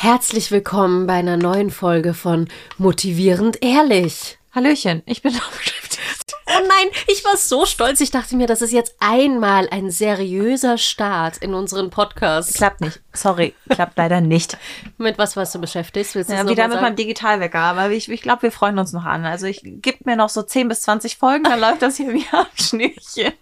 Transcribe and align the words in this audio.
Herzlich 0.00 0.52
willkommen 0.52 1.08
bei 1.08 1.14
einer 1.14 1.36
neuen 1.36 1.70
Folge 1.70 2.14
von 2.14 2.46
Motivierend 2.76 3.60
Ehrlich. 3.64 4.38
Hallöchen, 4.54 5.02
ich 5.06 5.22
bin. 5.22 5.32
Oh 5.34 6.60
nein, 6.60 6.88
ich 7.08 7.24
war 7.24 7.36
so 7.36 7.66
stolz. 7.66 8.00
Ich 8.00 8.12
dachte 8.12 8.36
mir, 8.36 8.46
das 8.46 8.62
ist 8.62 8.72
jetzt 8.72 8.94
einmal 9.00 9.68
ein 9.70 9.90
seriöser 9.90 10.78
Start 10.78 11.38
in 11.38 11.52
unseren 11.52 11.90
Podcast. 11.90 12.54
Klappt 12.54 12.80
nicht. 12.80 13.00
Sorry, 13.18 13.54
klappt 13.68 13.98
leider 13.98 14.20
nicht. 14.20 14.56
Mit 14.98 15.18
was 15.18 15.36
warst 15.36 15.54
du 15.54 15.60
beschäftigt? 15.60 16.14
Willst 16.14 16.30
Ja, 16.30 16.48
wieder 16.48 16.64
mit 16.64 16.72
sagen? 16.74 16.84
meinem 16.84 16.96
Digitalwecker, 16.96 17.58
aber 17.58 17.90
ich, 17.90 18.08
ich 18.08 18.22
glaube, 18.22 18.42
wir 18.42 18.52
freuen 18.52 18.78
uns 18.78 18.92
noch 18.92 19.04
an. 19.04 19.24
Also 19.24 19.46
ich 19.46 19.60
gib 19.64 20.06
mir 20.06 20.16
noch 20.16 20.28
so 20.28 20.42
10 20.42 20.68
bis 20.68 20.82
20 20.82 21.16
Folgen, 21.18 21.44
dann 21.44 21.60
läuft 21.60 21.82
das 21.82 21.96
hier 21.96 22.08
wie 22.12 22.24
am 22.32 22.46
Schnürchen. 22.54 23.32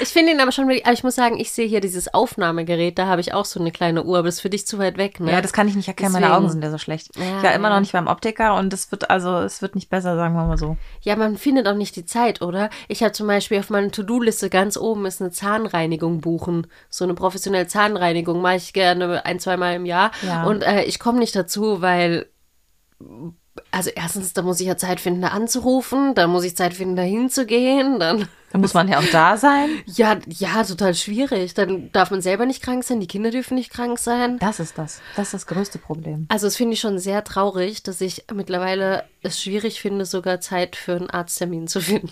Ich 0.00 0.08
finde 0.08 0.32
ihn 0.32 0.40
aber 0.40 0.52
schon, 0.52 0.64
aber 0.64 0.92
ich 0.92 1.04
muss 1.04 1.14
sagen, 1.14 1.38
ich 1.38 1.50
sehe 1.52 1.66
hier 1.68 1.80
dieses 1.80 2.12
Aufnahmegerät, 2.14 2.98
da 2.98 3.06
habe 3.06 3.20
ich 3.20 3.34
auch 3.34 3.44
so 3.44 3.60
eine 3.60 3.70
kleine 3.72 4.04
Uhr, 4.04 4.18
aber 4.18 4.28
das 4.28 4.36
ist 4.36 4.40
für 4.40 4.50
dich 4.50 4.66
zu 4.66 4.78
weit 4.78 4.96
weg, 4.96 5.20
ne? 5.20 5.32
Ja, 5.32 5.40
das 5.40 5.52
kann 5.52 5.68
ich 5.68 5.74
nicht 5.76 5.88
erkennen, 5.88 6.12
meine 6.12 6.26
Deswegen. 6.26 6.42
Augen 6.44 6.50
sind 6.52 6.64
ja 6.64 6.70
so 6.70 6.78
schlecht. 6.78 7.10
Ja, 7.16 7.38
ich 7.38 7.42
war 7.42 7.52
immer 7.52 7.70
noch 7.70 7.80
nicht 7.80 7.92
beim 7.92 8.06
Optiker 8.06 8.54
und 8.56 8.72
es 8.72 8.90
wird 8.90 9.10
also, 9.10 9.38
es 9.38 9.60
wird 9.62 9.74
nicht 9.74 9.90
besser, 9.90 10.16
sagen 10.16 10.34
wir 10.34 10.44
mal 10.44 10.58
so. 10.58 10.76
Ja, 11.02 11.16
man 11.16 11.36
findet 11.36 11.66
auch 11.68 11.74
nicht 11.76 11.96
die 11.96 12.06
Zeit, 12.06 12.40
oder? 12.42 12.70
Ich 12.88 13.02
habe 13.02 13.12
zum 13.12 13.26
Beispiel 13.26 13.58
auf 13.58 13.70
meiner 13.70 13.90
To-Do-Liste 13.90 14.50
ganz 14.50 14.76
oben 14.76 15.06
ist 15.06 15.20
eine 15.20 15.30
Zahnreinigung 15.30 16.20
buchen. 16.20 16.66
So 16.88 17.04
eine 17.04 17.14
professionelle 17.14 17.66
Zahnreinigung 17.66 18.40
mache 18.40 18.56
ich 18.56 18.72
gerne 18.72 19.09
ein, 19.14 19.38
zweimal 19.40 19.74
im 19.74 19.86
Jahr. 19.86 20.10
Ja. 20.22 20.44
Und 20.44 20.62
äh, 20.62 20.84
ich 20.84 20.98
komme 20.98 21.18
nicht 21.18 21.34
dazu, 21.34 21.80
weil. 21.80 22.26
Also 23.72 23.90
erstens, 23.94 24.32
da 24.32 24.42
muss 24.42 24.60
ich 24.60 24.66
ja 24.66 24.76
Zeit 24.76 25.00
finden, 25.00 25.22
da 25.22 25.28
anzurufen, 25.28 26.14
dann 26.14 26.30
muss 26.30 26.44
ich 26.44 26.56
Zeit 26.56 26.74
finden, 26.74 26.96
da 26.96 27.02
hinzugehen, 27.02 27.98
dann. 27.98 28.28
Da 28.52 28.58
muss 28.58 28.74
man 28.74 28.88
ja 28.88 28.98
auch 28.98 29.10
da 29.12 29.36
sein. 29.36 29.68
Ja, 29.86 30.16
ja, 30.26 30.64
total 30.64 30.94
schwierig. 30.94 31.54
Dann 31.54 31.90
darf 31.92 32.10
man 32.10 32.20
selber 32.20 32.46
nicht 32.46 32.62
krank 32.62 32.82
sein, 32.82 32.98
die 32.98 33.06
Kinder 33.06 33.30
dürfen 33.30 33.54
nicht 33.54 33.70
krank 33.70 33.98
sein. 33.98 34.38
Das 34.40 34.58
ist 34.58 34.76
das. 34.76 35.00
Das 35.14 35.28
ist 35.28 35.34
das 35.34 35.46
größte 35.46 35.78
Problem. 35.78 36.26
Also 36.28 36.46
das 36.48 36.56
finde 36.56 36.74
ich 36.74 36.80
schon 36.80 36.98
sehr 36.98 37.22
traurig, 37.22 37.82
dass 37.84 38.00
ich 38.00 38.24
mittlerweile 38.34 39.04
es 39.22 39.40
schwierig 39.40 39.80
finde, 39.80 40.04
sogar 40.04 40.40
Zeit 40.40 40.74
für 40.76 40.96
einen 40.96 41.10
Arzttermin 41.10 41.68
zu 41.68 41.80
finden. 41.80 42.10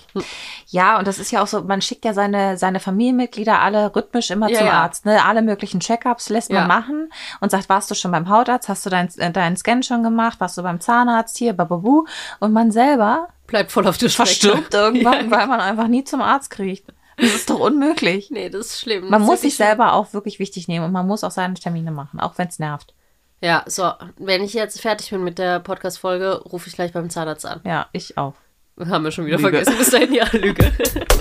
Ja, 0.68 0.98
und 0.98 1.06
das 1.08 1.18
ist 1.18 1.30
ja 1.32 1.42
auch 1.42 1.46
so, 1.46 1.62
man 1.62 1.80
schickt 1.82 2.04
ja 2.04 2.12
seine, 2.12 2.56
seine 2.58 2.80
Familienmitglieder 2.80 3.60
alle 3.60 3.94
rhythmisch 3.96 4.30
immer 4.30 4.48
Ja, 4.50 4.58
zum 4.58 4.66
ja. 4.66 4.72
Arzt. 4.74 5.06
Ne? 5.06 5.24
Alle 5.24 5.42
möglichen 5.42 5.80
Checkups 5.80 6.28
lässt 6.28 6.50
Ja. 6.50 6.60
man 6.60 6.68
machen 6.68 7.10
und 7.40 7.50
sagt, 7.50 7.68
warst 7.68 7.90
du 7.90 7.94
schon 7.94 8.10
beim 8.12 8.28
Hautarzt, 8.28 8.68
hast 8.68 8.84
du 8.86 8.90
deinen 8.90 9.08
äh, 9.18 9.32
deinen 9.32 9.56
Scan 9.56 9.82
schon 9.82 10.02
gemacht, 10.02 10.38
warst 10.40 10.56
du 10.58 10.62
beim 10.62 10.80
Zahnarzt 10.80 11.38
hier, 11.38 11.52
bababu. 11.54 12.04
Und 12.40 12.52
man 12.52 12.70
selber 12.70 13.28
Bleibt 13.48 13.72
voll 13.72 13.86
auf 13.88 13.98
der 13.98 14.08
Strecke. 14.08 14.28
verstirbt 14.28 14.74
irgendwann, 14.74 15.30
weil 15.32 15.46
man 15.48 15.60
einfach 15.60 15.88
nie 15.88 16.04
zum 16.04 16.20
Arzt 16.22 16.50
kriegt. 16.50 16.86
Das 17.16 17.34
ist 17.34 17.50
doch 17.50 17.58
unmöglich. 17.58 18.30
Nee, 18.30 18.48
das 18.48 18.66
ist 18.66 18.80
schlimm. 18.80 19.08
Man 19.10 19.20
Das 19.22 19.28
muss 19.28 19.40
sich 19.40 19.56
selber 19.56 19.94
auch 19.94 20.12
wirklich 20.12 20.38
wichtig 20.38 20.68
nehmen 20.68 20.84
und 20.84 20.92
man 20.92 21.06
muss 21.08 21.24
auch 21.24 21.32
seine 21.32 21.54
Termine 21.54 21.90
machen, 21.90 22.20
auch 22.20 22.38
wenn 22.38 22.46
es 22.46 22.60
nervt. 22.60 22.90
schlimm. 22.90 22.94
Ja, 23.40 23.64
so, 23.66 23.90
wenn 24.18 24.42
ich 24.44 24.52
jetzt 24.52 24.80
fertig 24.80 25.10
bin 25.10 25.24
mit 25.24 25.38
der 25.38 25.58
Podcast-Folge, 25.60 26.42
rufe 26.44 26.68
ich 26.68 26.74
gleich 26.74 26.92
beim 26.92 27.10
Zahnarzt 27.10 27.44
an. 27.46 27.60
Ja, 27.64 27.88
ich 27.92 28.16
auch. 28.18 28.34
Haben 28.78 29.02
wir 29.04 29.10
schon 29.10 29.26
wieder 29.26 29.38
Lüge. 29.38 29.50
vergessen. 29.50 29.76
Bis 29.78 29.90
dahin, 29.90 30.12
ja, 30.12 30.26
Lüge. 30.32 30.72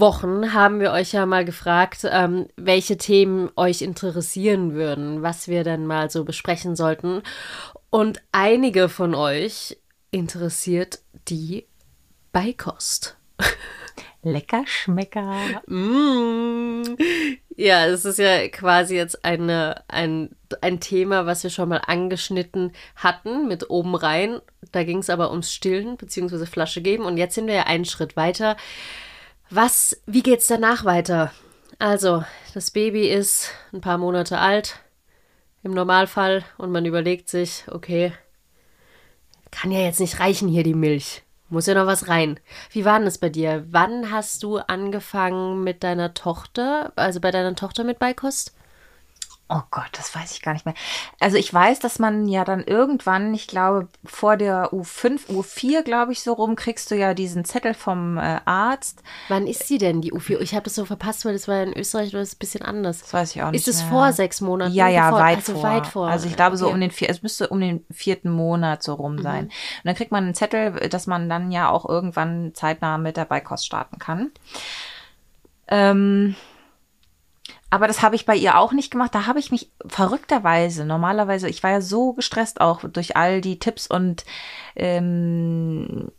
Wochen 0.00 0.52
haben 0.54 0.80
wir 0.80 0.92
euch 0.92 1.12
ja 1.12 1.26
mal 1.26 1.44
gefragt, 1.44 2.00
ähm, 2.04 2.46
welche 2.56 2.96
Themen 2.96 3.50
euch 3.56 3.82
interessieren 3.82 4.74
würden, 4.74 5.22
was 5.22 5.48
wir 5.48 5.64
dann 5.64 5.86
mal 5.86 6.10
so 6.10 6.24
besprechen 6.24 6.76
sollten. 6.76 7.22
Und 7.90 8.22
einige 8.32 8.88
von 8.88 9.14
euch 9.14 9.78
interessiert 10.10 11.00
die 11.28 11.66
Beikost. 12.32 13.16
Lecker 14.22 14.64
Schmecker. 14.66 15.62
Mm. 15.66 16.82
Ja, 17.56 17.86
es 17.86 18.04
ist 18.04 18.18
ja 18.18 18.48
quasi 18.48 18.96
jetzt 18.96 19.24
eine, 19.24 19.82
ein, 19.88 20.30
ein 20.60 20.80
Thema, 20.80 21.26
was 21.26 21.42
wir 21.42 21.50
schon 21.50 21.68
mal 21.68 21.82
angeschnitten 21.86 22.72
hatten 22.96 23.48
mit 23.48 23.70
oben 23.70 23.94
rein. 23.94 24.40
Da 24.72 24.84
ging 24.84 24.98
es 24.98 25.10
aber 25.10 25.30
ums 25.30 25.52
Stillen 25.52 25.96
bzw. 25.96 26.46
Flasche 26.46 26.82
geben. 26.82 27.04
Und 27.04 27.16
jetzt 27.16 27.34
sind 27.34 27.46
wir 27.46 27.54
ja 27.54 27.62
einen 27.64 27.84
Schritt 27.84 28.16
weiter. 28.16 28.56
Was, 29.50 30.00
wie 30.04 30.22
geht's 30.22 30.46
danach 30.46 30.84
weiter? 30.84 31.32
Also, 31.78 32.22
das 32.52 32.70
Baby 32.70 33.08
ist 33.08 33.50
ein 33.72 33.80
paar 33.80 33.96
Monate 33.96 34.38
alt 34.38 34.80
im 35.62 35.72
Normalfall 35.72 36.44
und 36.58 36.70
man 36.70 36.84
überlegt 36.84 37.30
sich, 37.30 37.64
okay, 37.70 38.12
kann 39.50 39.70
ja 39.70 39.80
jetzt 39.80 40.00
nicht 40.00 40.20
reichen 40.20 40.48
hier 40.48 40.64
die 40.64 40.74
Milch. 40.74 41.22
Muss 41.48 41.66
ja 41.66 41.72
noch 41.72 41.86
was 41.86 42.08
rein. 42.08 42.38
Wie 42.72 42.84
war 42.84 42.98
denn 42.98 43.06
das 43.06 43.16
bei 43.16 43.30
dir? 43.30 43.64
Wann 43.70 44.10
hast 44.12 44.42
du 44.42 44.58
angefangen 44.58 45.64
mit 45.64 45.82
deiner 45.82 46.12
Tochter, 46.12 46.92
also 46.96 47.20
bei 47.20 47.30
deiner 47.30 47.54
Tochter 47.54 47.84
mit 47.84 47.98
Beikost? 47.98 48.54
Oh 49.50 49.62
Gott, 49.70 49.88
das 49.92 50.14
weiß 50.14 50.32
ich 50.32 50.42
gar 50.42 50.52
nicht 50.52 50.66
mehr. 50.66 50.74
Also 51.20 51.38
ich 51.38 51.52
weiß, 51.54 51.78
dass 51.78 51.98
man 51.98 52.28
ja 52.28 52.44
dann 52.44 52.62
irgendwann, 52.64 53.32
ich 53.32 53.46
glaube, 53.46 53.88
vor 54.04 54.36
der 54.36 54.74
U5, 54.74 55.26
U4, 55.30 55.82
glaube 55.82 56.12
ich, 56.12 56.20
so 56.22 56.34
rum, 56.34 56.54
kriegst 56.54 56.90
du 56.90 56.96
ja 56.96 57.14
diesen 57.14 57.46
Zettel 57.46 57.72
vom 57.72 58.18
äh, 58.18 58.40
Arzt. 58.44 59.02
Wann 59.28 59.46
ist 59.46 59.66
sie 59.66 59.78
denn, 59.78 60.02
die 60.02 60.12
U4? 60.12 60.40
Ich 60.40 60.52
habe 60.54 60.64
das 60.64 60.74
so 60.74 60.84
verpasst, 60.84 61.24
weil 61.24 61.32
das 61.32 61.48
war 61.48 61.62
in 61.62 61.72
Österreich 61.72 62.10
oder 62.12 62.20
ist 62.20 62.34
ein 62.34 62.38
bisschen 62.40 62.60
anders. 62.62 63.00
Das 63.00 63.14
weiß 63.14 63.34
ich 63.36 63.42
auch 63.42 63.50
nicht. 63.50 63.66
Ist 63.66 63.74
es 63.74 63.80
mehr. 63.84 63.90
vor 63.90 64.12
sechs 64.12 64.42
Monaten? 64.42 64.74
Ja, 64.74 64.88
ja, 64.88 65.08
Bevor- 65.08 65.20
weit, 65.20 65.36
also 65.38 65.52
vor. 65.54 65.62
weit 65.62 65.86
vor. 65.86 66.08
Also 66.08 66.26
ich 66.28 66.36
glaube 66.36 66.58
so 66.58 66.66
Okay. 66.66 66.72
Mhm. 66.72 66.76
um 66.76 66.80
den 66.82 66.90
vier, 66.90 67.08
es 67.08 67.22
müsste 67.22 67.48
um 67.48 67.58
den 67.60 67.86
vierten 67.90 68.30
Monat 68.30 68.82
so 68.82 68.92
rum 68.92 69.22
sein. 69.22 69.44
Und 69.46 69.52
dann 69.84 69.94
kriegt 69.94 70.12
man 70.12 70.24
einen 70.24 70.34
Zettel, 70.34 70.72
dass 70.90 71.06
man 71.06 71.30
dann 71.30 71.50
ja 71.52 71.70
auch 71.70 71.88
irgendwann 71.88 72.52
zeitnah 72.54 72.98
mit 72.98 73.16
der 73.16 73.24
Beikost 73.24 73.64
starten 73.64 73.98
kann. 73.98 74.30
Ähm, 75.68 76.34
aber 77.70 77.86
das 77.86 78.02
habe 78.02 78.16
ich 78.16 78.24
bei 78.24 78.34
ihr 78.34 78.58
auch 78.58 78.72
nicht 78.72 78.90
gemacht. 78.90 79.14
Da 79.14 79.26
habe 79.26 79.38
ich 79.38 79.50
mich 79.50 79.70
verrückterweise, 79.86 80.84
normalerweise, 80.84 81.48
ich 81.48 81.62
war 81.62 81.70
ja 81.70 81.80
so 81.80 82.14
gestresst 82.14 82.60
auch 82.60 82.84
durch 82.84 83.16
all 83.16 83.40
die 83.40 83.58
Tipps 83.58 83.86
und 83.86 84.24
ähm, 84.74 86.10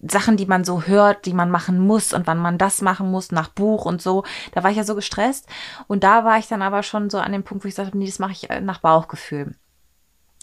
Sachen, 0.00 0.36
die 0.36 0.46
man 0.46 0.64
so 0.64 0.82
hört, 0.82 1.26
die 1.26 1.34
man 1.34 1.50
machen 1.50 1.78
muss 1.78 2.12
und 2.12 2.26
wann 2.26 2.38
man 2.38 2.58
das 2.58 2.80
machen 2.80 3.10
muss, 3.10 3.32
nach 3.32 3.48
Buch 3.48 3.84
und 3.84 4.00
so. 4.00 4.24
Da 4.52 4.62
war 4.62 4.70
ich 4.70 4.76
ja 4.76 4.84
so 4.84 4.94
gestresst. 4.94 5.48
Und 5.86 6.04
da 6.04 6.24
war 6.24 6.38
ich 6.38 6.46
dann 6.46 6.62
aber 6.62 6.82
schon 6.82 7.10
so 7.10 7.18
an 7.18 7.32
dem 7.32 7.42
Punkt, 7.42 7.64
wo 7.64 7.68
ich 7.68 7.74
sagte, 7.74 7.98
nee, 7.98 8.06
das 8.06 8.18
mache 8.18 8.32
ich 8.32 8.48
äh, 8.50 8.60
nach 8.60 8.78
Bauchgefühl. 8.78 9.54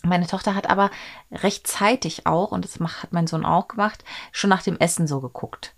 Meine 0.03 0.27
Tochter 0.27 0.55
hat 0.55 0.69
aber 0.69 0.91
rechtzeitig 1.31 2.25
auch, 2.25 2.51
und 2.51 2.65
das 2.65 2.79
hat 2.79 3.13
mein 3.13 3.27
Sohn 3.27 3.45
auch 3.45 3.67
gemacht, 3.67 4.03
schon 4.31 4.49
nach 4.49 4.63
dem 4.63 4.77
Essen 4.77 5.07
so 5.07 5.21
geguckt. 5.21 5.75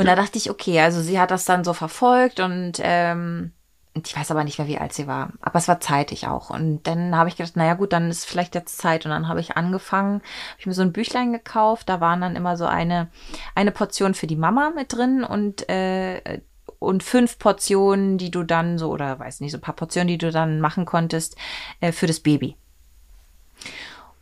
Und 0.00 0.06
da 0.06 0.16
dachte 0.16 0.38
ich, 0.38 0.50
okay, 0.50 0.80
also 0.80 1.02
sie 1.02 1.20
hat 1.20 1.30
das 1.30 1.44
dann 1.44 1.62
so 1.62 1.74
verfolgt 1.74 2.40
und 2.40 2.74
ähm, 2.80 3.52
ich 3.92 4.16
weiß 4.16 4.30
aber 4.30 4.44
nicht 4.44 4.58
mehr, 4.58 4.68
wie 4.68 4.78
alt 4.78 4.92
sie 4.92 5.06
war. 5.06 5.32
Aber 5.40 5.58
es 5.58 5.68
war 5.68 5.80
zeitig 5.80 6.26
auch. 6.26 6.48
Und 6.48 6.84
dann 6.86 7.16
habe 7.16 7.28
ich 7.28 7.36
gedacht, 7.36 7.56
naja 7.56 7.74
gut, 7.74 7.92
dann 7.92 8.08
ist 8.08 8.24
vielleicht 8.24 8.54
jetzt 8.54 8.78
Zeit. 8.78 9.04
Und 9.04 9.10
dann 9.10 9.28
habe 9.28 9.40
ich 9.40 9.56
angefangen, 9.56 10.14
habe 10.14 10.56
ich 10.58 10.66
mir 10.66 10.72
so 10.72 10.82
ein 10.82 10.92
Büchlein 10.92 11.32
gekauft. 11.32 11.88
Da 11.88 12.00
waren 12.00 12.20
dann 12.20 12.36
immer 12.36 12.56
so 12.56 12.66
eine, 12.66 13.08
eine 13.54 13.72
Portion 13.72 14.14
für 14.14 14.26
die 14.26 14.36
Mama 14.36 14.72
mit 14.74 14.92
drin 14.92 15.24
und, 15.24 15.68
äh, 15.68 16.40
und 16.78 17.02
fünf 17.02 17.38
Portionen, 17.38 18.16
die 18.16 18.30
du 18.30 18.44
dann 18.44 18.78
so, 18.78 18.90
oder 18.90 19.18
weiß 19.18 19.40
nicht, 19.40 19.52
so 19.52 19.58
ein 19.58 19.62
paar 19.62 19.76
Portionen, 19.76 20.08
die 20.08 20.18
du 20.18 20.30
dann 20.30 20.60
machen 20.60 20.86
konntest, 20.86 21.36
äh, 21.80 21.92
für 21.92 22.06
das 22.06 22.20
Baby. 22.20 22.56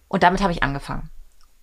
Und 0.08 0.22
damit 0.22 0.40
habe 0.40 0.52
ich 0.52 0.62
angefangen. 0.62 1.10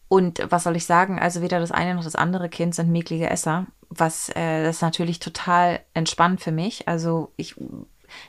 Und 0.08 0.46
was 0.50 0.64
soll 0.64 0.76
ich 0.76 0.86
sagen? 0.86 1.20
Also 1.20 1.42
weder 1.42 1.60
das 1.60 1.72
eine 1.72 1.96
noch 1.96 2.04
das 2.04 2.16
andere 2.16 2.50
Kind 2.50 2.76
sind 2.76 2.92
mäklige 2.92 3.30
Esser, 3.30 3.66
was 3.90 4.30
äh, 4.30 4.64
das 4.64 4.78
ist 4.78 4.82
natürlich 4.82 5.20
total 5.20 5.80
entspannt 5.94 6.42
für 6.42 6.52
mich. 6.52 6.88
Also 6.88 7.32
ich, 7.38 7.56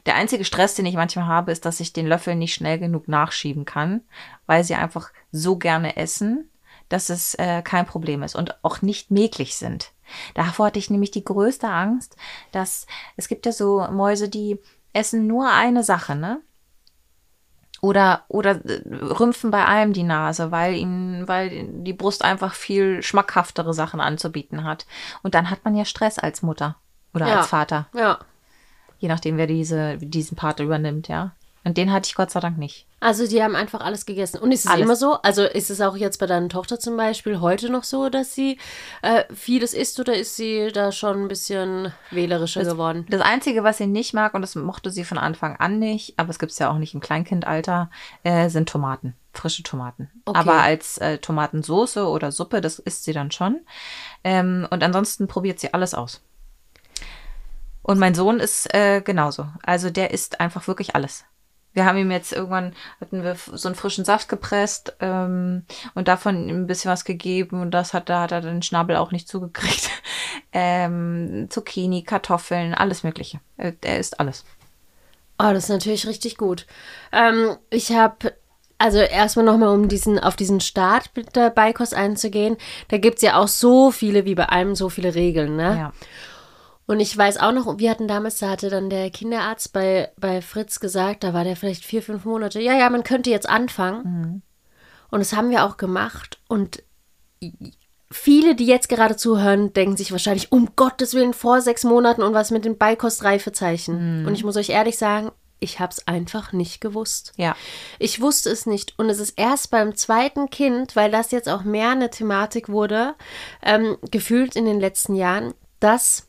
der 0.07 0.15
einzige 0.15 0.45
Stress, 0.45 0.75
den 0.75 0.87
ich 0.87 0.95
manchmal 0.95 1.27
habe, 1.27 1.53
ist, 1.53 1.65
dass 1.65 1.81
ich 1.81 1.93
den 1.93 2.07
Löffel 2.07 2.35
nicht 2.35 2.55
schnell 2.55 2.79
genug 2.79 3.09
nachschieben 3.09 3.65
kann, 3.65 4.03
weil 4.47 4.65
sie 4.65 4.75
einfach 4.75 5.11
so 5.33 5.57
gerne 5.57 5.97
essen, 5.97 6.51
dass 6.89 7.11
es 7.11 7.35
äh, 7.35 7.63
kein 7.63 7.85
Problem 7.87 8.23
ist 8.23 8.35
und 8.37 8.63
auch 8.65 8.81
nicht 8.81 9.11
mäglich 9.11 9.57
sind. 9.57 9.93
Davor 10.35 10.67
hatte 10.67 10.79
ich 10.79 10.89
nämlich 10.89 11.11
die 11.11 11.25
größte 11.25 11.69
Angst, 11.69 12.17
dass 12.53 12.87
es 13.17 13.29
gibt 13.29 13.45
ja 13.45 13.53
so 13.53 13.87
Mäuse, 13.91 14.29
die 14.29 14.59
essen 14.93 15.27
nur 15.27 15.51
eine 15.51 15.83
Sache, 15.83 16.15
ne? 16.15 16.41
Oder, 17.87 18.25
oder 18.27 18.65
äh, 18.65 18.83
rümpfen 19.05 19.53
bei 19.53 19.65
allem 19.65 19.93
die 19.93 20.03
Nase, 20.03 20.51
weil 20.51 20.75
ihnen, 20.75 21.29
weil 21.29 21.69
die 21.85 21.93
Brust 21.93 22.25
einfach 22.25 22.55
viel 22.55 23.01
schmackhaftere 23.01 23.73
Sachen 23.73 24.01
anzubieten 24.01 24.65
hat. 24.65 24.87
Und 25.23 25.37
dann 25.37 25.51
hat 25.51 25.65
man 25.65 25.77
ja 25.77 25.85
Stress 25.85 26.19
als 26.19 26.43
Mutter 26.43 26.75
oder 27.15 27.29
Ja. 27.29 27.37
als 27.39 27.47
Vater. 27.47 27.87
Ja. 27.95 28.19
Je 28.99 29.07
nachdem, 29.09 29.37
wer 29.37 29.47
diese, 29.47 29.99
diesen 29.99 30.37
Part 30.37 30.59
übernimmt, 30.59 31.07
ja. 31.07 31.31
Und 31.67 31.77
den 31.79 31.93
hatte 31.93 32.07
ich 32.07 32.15
Gott 32.15 32.31
sei 32.31 32.39
Dank 32.39 32.59
nicht. 32.59 32.87
Also 33.01 33.27
die 33.27 33.43
haben 33.43 33.57
einfach 33.57 33.81
alles 33.81 34.07
gegessen. 34.07 34.39
Und 34.39 34.53
ist 34.53 34.67
es 34.67 34.71
Alles. 34.71 34.85
immer 34.85 34.95
so? 34.95 35.15
Also 35.23 35.43
ist 35.43 35.69
es 35.69 35.81
auch 35.81 35.97
jetzt 35.97 36.19
bei 36.19 36.27
deiner 36.27 36.49
Tochter 36.49 36.79
zum 36.79 36.97
Beispiel 36.97 37.41
heute 37.41 37.71
noch 37.71 37.83
so, 37.83 38.09
dass 38.09 38.37
sie 38.37 38.59
äh, 39.03 39.25
vieles 39.35 39.75
isst 39.75 39.99
oder 39.99 40.15
ist 40.15 40.37
sie 40.37 40.71
da 40.73 40.93
schon 40.93 41.23
ein 41.23 41.29
bisschen 41.29 41.93
wählerischer 42.13 42.63
geworden? 42.63 43.05
Das 43.11 43.21
Einzige, 43.21 43.65
was 43.65 43.79
sie 43.79 43.89
nicht 43.89 44.15
mag, 44.15 44.35
und 44.35 44.43
das 44.43 44.55
mochte 44.55 44.93
sie 44.93 45.03
von 45.03 45.19
Anfang 45.19 45.57
an 45.57 45.81
nicht, 45.81 46.17
aber 46.21 46.31
es 46.31 46.39
gibt 46.39 46.53
es 46.53 46.59
ja 46.61 46.71
auch 46.71 46.79
nicht 46.79 46.95
im 46.95 47.01
Kleinkindalter, 47.01 47.91
äh, 48.23 48.49
sind 48.49 48.69
Tomaten. 48.69 49.17
Frische 49.33 49.65
Tomaten. 49.65 50.09
Okay. 50.25 50.39
Aber 50.39 50.63
als 50.63 50.99
äh, 50.99 51.19
Tomatensoße 51.19 52.07
oder 52.07 52.31
Suppe, 52.31 52.61
das 52.61 52.79
isst 52.79 53.03
sie 53.03 53.13
dann 53.13 53.33
schon. 53.33 53.59
Ähm, 54.23 54.69
und 54.71 54.85
ansonsten 54.85 55.27
probiert 55.27 55.59
sie 55.59 55.75
alles 55.75 55.95
aus. 55.95 56.23
Und 57.83 57.99
mein 57.99 58.15
Sohn 58.15 58.39
ist 58.39 58.73
äh, 58.73 59.01
genauso. 59.01 59.49
Also 59.65 59.91
der 59.91 60.13
isst 60.13 60.39
einfach 60.39 60.69
wirklich 60.69 60.95
alles. 60.95 61.25
Wir 61.77 61.85
haben 61.85 61.99
ihm 61.99 62.11
jetzt 62.11 62.33
irgendwann, 62.33 62.73
hatten 63.03 63.23
wir 63.23 63.35
so 63.35 63.69
einen 63.69 63.75
frischen 63.75 64.07
Saft 64.07 64.31
gepresst 64.31 64.97
ähm, 65.01 65.67
und 65.95 66.09
davon 66.09 66.49
ihm 66.49 66.63
ein 66.63 66.67
bisschen 66.67 66.91
was 66.91 67.05
gegeben 67.05 67.61
und 67.61 67.71
das 67.73 67.93
hat, 67.93 68.09
da 68.09 68.23
hat 68.23 68.33
er 68.33 68.41
den 68.41 68.63
Schnabel 68.63 68.97
auch 68.97 69.13
nicht 69.13 69.29
zugekriegt. 69.29 69.91
ähm, 70.55 71.49
Zucchini, 71.51 72.03
Kartoffeln, 72.03 72.73
alles 72.73 73.03
mögliche. 73.03 73.41
Äh, 73.59 73.73
Er 73.83 73.99
isst 73.99 74.19
alles. 74.21 74.47
Oh, 75.39 75.53
das 75.53 75.65
ist 75.65 75.69
natürlich 75.69 76.07
richtig 76.07 76.39
gut. 76.39 76.67
Ähm, 77.13 77.59
ich 77.69 77.93
habe, 77.93 78.33
also 78.79 78.97
erstmal 78.97 79.45
nochmal, 79.45 79.69
um 79.69 79.89
diesen, 79.89 80.19
auf 80.19 80.35
diesen 80.35 80.61
Start 80.61 81.11
mit 81.15 81.37
der 81.37 81.51
Beikost 81.51 81.93
einzugehen, 81.93 82.57
da 82.89 82.97
gibt 82.97 83.17
es 83.17 83.23
ja 83.23 83.39
auch 83.39 83.49
so 83.49 83.91
viele, 83.91 84.25
wie 84.25 84.35
bei 84.35 84.47
allem, 84.47 84.75
so 84.77 84.89
viele 84.89 85.15
Regeln, 85.15 85.57
ne? 85.57 85.77
Ja. 85.79 85.93
Und 86.87 87.01
ich 87.01 87.17
weiß 87.17 87.39
auch 87.39 87.53
noch, 87.53 87.79
wir 87.79 87.91
hatten 87.91 88.07
damals, 88.07 88.39
da 88.39 88.51
hatte 88.51 88.71
dann 88.71 88.91
der 88.91 89.11
Kinderarzt 89.11 89.73
bei, 89.73 90.13
bei 90.19 90.41
Fritz 90.41 90.79
gesagt, 90.79 91.25
da 91.25 91.35
war 91.35 91.45
der 91.45 91.57
vielleicht 91.57 91.85
vier, 91.85 92.03
fünf 92.03 92.25
Monate, 92.25 92.61
ja, 92.61 92.75
ja, 92.75 92.89
man 92.91 93.03
könnte 93.03 93.31
jetzt 93.31 93.49
anfangen. 93.49 94.43
Und 95.11 95.19
das 95.19 95.33
haben 95.33 95.51
wir 95.51 95.65
auch 95.65 95.77
gemacht. 95.77 96.39
Und 96.49 96.83
viele, 98.11 98.55
die 98.55 98.67
jetzt 98.67 98.89
gerade 98.89 99.17
zuhören, 99.17 99.73
denken 99.73 99.97
sich 99.97 100.13
wahrscheinlich, 100.13 100.53
um 100.53 100.71
Gottes 100.77 101.15
Willen, 101.15 101.35
vor 101.35 101.61
sechs 101.61 101.85
Monaten 101.85 102.23
und 102.23 102.35
was 102.35 102.51
mit 102.51 102.65
den 102.65 102.79
Beikostreifezeichen. 102.79 104.27
Und 104.27 104.35
ich 104.35 104.45
muss 104.45 104.57
euch 104.57 104.71
ehrlich 104.71 104.97
sagen, 104.97 105.33
ich 105.59 105.81
habe 105.81 105.91
es 105.91 106.07
einfach 106.07 106.53
nicht 106.53 106.81
gewusst. 106.81 107.33
Ja. 107.37 107.57
Ich 107.99 108.21
wusste 108.21 108.51
es 108.51 108.67
nicht. 108.67 108.99
Und 108.99 109.09
es 109.09 109.19
ist 109.19 109.39
erst 109.39 109.71
beim 109.71 109.97
zweiten 109.97 110.51
Kind, 110.51 110.95
weil 110.97 111.11
das 111.11 111.31
jetzt 111.31 111.49
auch 111.49 111.65
mehr 111.65 111.91
eine 111.91 112.11
Thematik 112.11 112.69
wurde, 112.69 113.15
ähm, 113.63 113.97
gefühlt 114.11 114.55
in 114.55 114.67
den 114.67 114.81
letzten 114.81 115.15
Jahren, 115.15 115.55
dass 115.81 116.26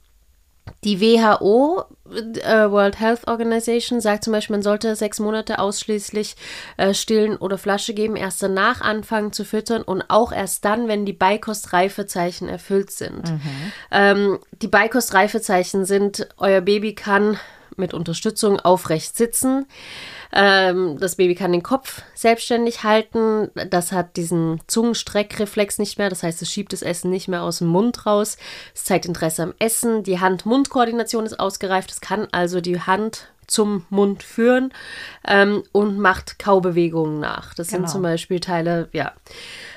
die 0.83 1.01
WHO, 1.01 1.83
äh, 2.09 2.69
World 2.69 2.99
Health 2.99 3.27
Organization, 3.27 4.01
sagt 4.01 4.23
zum 4.23 4.33
Beispiel, 4.33 4.55
man 4.55 4.63
sollte 4.63 4.95
sechs 4.95 5.19
Monate 5.19 5.59
ausschließlich 5.59 6.35
äh, 6.77 6.93
stillen 6.93 7.37
oder 7.37 7.57
Flasche 7.57 7.93
geben, 7.93 8.15
erst 8.15 8.41
danach 8.41 8.81
anfangen 8.81 9.33
zu 9.33 9.43
füttern 9.43 9.81
und 9.81 10.03
auch 10.07 10.31
erst 10.31 10.65
dann, 10.65 10.87
wenn 10.87 11.05
die 11.05 11.13
Beikostreifezeichen 11.13 12.47
erfüllt 12.47 12.91
sind. 12.91 13.33
Ähm, 13.91 14.39
die 14.61 14.67
Beikostreifezeichen 14.67 15.85
sind, 15.85 16.27
euer 16.37 16.61
Baby 16.61 16.95
kann 16.95 17.37
mit 17.77 17.93
Unterstützung 17.93 18.59
aufrecht 18.59 19.15
sitzen. 19.15 19.65
Ähm, 20.33 20.97
das 20.99 21.15
Baby 21.15 21.35
kann 21.35 21.51
den 21.51 21.63
Kopf 21.63 22.01
selbstständig 22.15 22.83
halten. 22.83 23.49
Das 23.69 23.91
hat 23.91 24.17
diesen 24.17 24.59
Zungenstreckreflex 24.67 25.79
nicht 25.79 25.97
mehr. 25.97 26.09
Das 26.09 26.23
heißt, 26.23 26.41
es 26.41 26.51
schiebt 26.51 26.73
das 26.73 26.81
Essen 26.81 27.09
nicht 27.09 27.27
mehr 27.27 27.43
aus 27.43 27.59
dem 27.59 27.67
Mund 27.67 28.05
raus. 28.05 28.37
Es 28.75 28.83
zeigt 28.83 29.05
Interesse 29.05 29.43
am 29.43 29.53
Essen. 29.59 30.03
Die 30.03 30.19
Hand-Mund-Koordination 30.19 31.25
ist 31.25 31.39
ausgereift. 31.39 31.91
Es 31.91 32.01
kann 32.01 32.27
also 32.31 32.61
die 32.61 32.81
Hand 32.81 33.29
zum 33.47 33.85
Mund 33.89 34.23
führen 34.23 34.73
ähm, 35.25 35.63
und 35.71 35.97
macht 35.99 36.37
Kaubewegungen 36.37 37.19
nach. 37.21 37.53
Das 37.53 37.67
sind 37.69 37.79
Genau. 37.83 37.91
zum 37.91 38.01
Beispiel 38.01 38.41
Teile, 38.41 38.89
ja. 38.91 39.13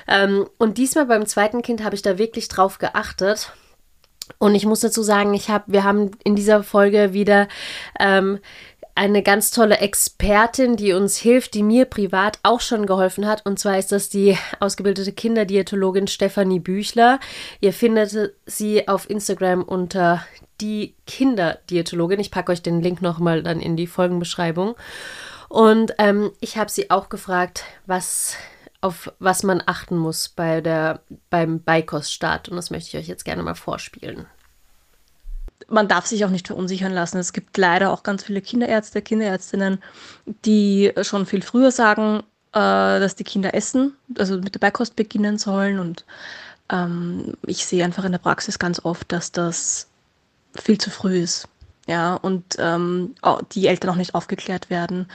Ähm, 0.07 0.45
und 0.57 0.77
diesmal 0.77 1.05
beim 1.05 1.25
zweiten 1.25 1.61
Kind 1.61 1.81
habe 1.83 1.95
ich 1.95 2.01
da 2.01 2.17
wirklich 2.17 2.49
drauf 2.49 2.79
geachtet. 2.79 3.53
Und 4.37 4.55
ich 4.55 4.65
muss 4.65 4.79
dazu 4.79 5.03
sagen, 5.03 5.33
ich 5.33 5.49
habe, 5.49 5.65
wir 5.67 5.83
haben 5.83 6.11
in 6.23 6.35
dieser 6.35 6.63
Folge 6.63 7.13
wieder 7.13 7.47
ähm, 7.99 8.39
eine 8.95 9.23
ganz 9.23 9.51
tolle 9.51 9.77
Expertin, 9.77 10.75
die 10.75 10.93
uns 10.93 11.17
hilft, 11.17 11.53
die 11.53 11.63
mir 11.63 11.85
privat 11.85 12.39
auch 12.43 12.61
schon 12.61 12.85
geholfen 12.85 13.25
hat. 13.25 13.45
Und 13.45 13.57
zwar 13.57 13.77
ist 13.77 13.91
das 13.91 14.09
die 14.09 14.37
ausgebildete 14.59 15.13
Kinderdiätologin 15.13 16.07
Stefanie 16.07 16.59
Büchler. 16.59 17.19
Ihr 17.61 17.73
findet 17.73 18.33
sie 18.45 18.87
auf 18.87 19.09
Instagram 19.09 19.63
unter 19.63 20.25
die 20.59 20.95
Kinderdiätologin. 21.07 22.19
Ich 22.19 22.31
packe 22.31 22.51
euch 22.51 22.61
den 22.61 22.81
Link 22.81 23.01
nochmal 23.01 23.43
dann 23.43 23.59
in 23.59 23.75
die 23.75 23.87
Folgenbeschreibung. 23.87 24.75
Und 25.49 25.93
ähm, 25.97 26.31
ich 26.39 26.57
habe 26.57 26.69
sie 26.69 26.91
auch 26.91 27.09
gefragt, 27.09 27.63
was 27.85 28.35
auf 28.81 29.13
was 29.19 29.43
man 29.43 29.61
achten 29.65 29.97
muss 29.97 30.29
bei 30.29 30.59
der, 30.61 31.01
beim 31.29 31.63
Beikoststart. 31.63 32.49
Und 32.49 32.55
das 32.55 32.71
möchte 32.71 32.89
ich 32.89 33.03
euch 33.03 33.07
jetzt 33.07 33.25
gerne 33.25 33.43
mal 33.43 33.55
vorspielen. 33.55 34.25
man 35.69 35.87
darf 35.87 36.05
sich 36.05 36.25
auch 36.25 36.29
nicht 36.29 36.47
verunsichern 36.47 36.91
lassen. 36.91 37.17
Es 37.17 37.33
gibt 37.33 37.57
leider 37.57 37.91
auch 37.91 38.03
ganz 38.03 38.23
viele 38.23 38.41
Kinderärzte, 38.41 39.01
Kinderärztinnen, 39.01 39.81
die 40.45 40.91
schon 41.01 41.25
viel 41.25 41.41
früher 41.41 41.71
sagen, 41.71 42.23
äh, 42.53 42.99
dass 42.99 43.15
die 43.15 43.23
Kinder 43.23 43.53
essen, 43.53 43.95
also 44.17 44.37
mit 44.37 44.55
der 44.55 44.59
Beikost 44.59 44.95
beginnen 44.95 45.37
sollen. 45.37 45.79
Und 45.79 46.05
ähm, 46.69 47.35
ich 47.45 47.65
sehe 47.65 47.85
einfach 47.85 48.03
in 48.03 48.11
der 48.11 48.19
Praxis 48.19 48.59
ganz 48.59 48.83
oft, 48.83 49.11
dass 49.11 49.31
das 49.31 49.87
viel 50.55 50.77
zu 50.77 50.89
früh 50.89 51.19
ist. 51.19 51.47
Ja, 51.87 52.15
und 52.15 52.43
ähm, 52.59 53.15
die 53.53 53.67
Eltern 53.67 53.89
auch 53.89 53.95
nicht 53.95 54.13
aufgeklärt 54.15 54.69
werden 54.69 55.07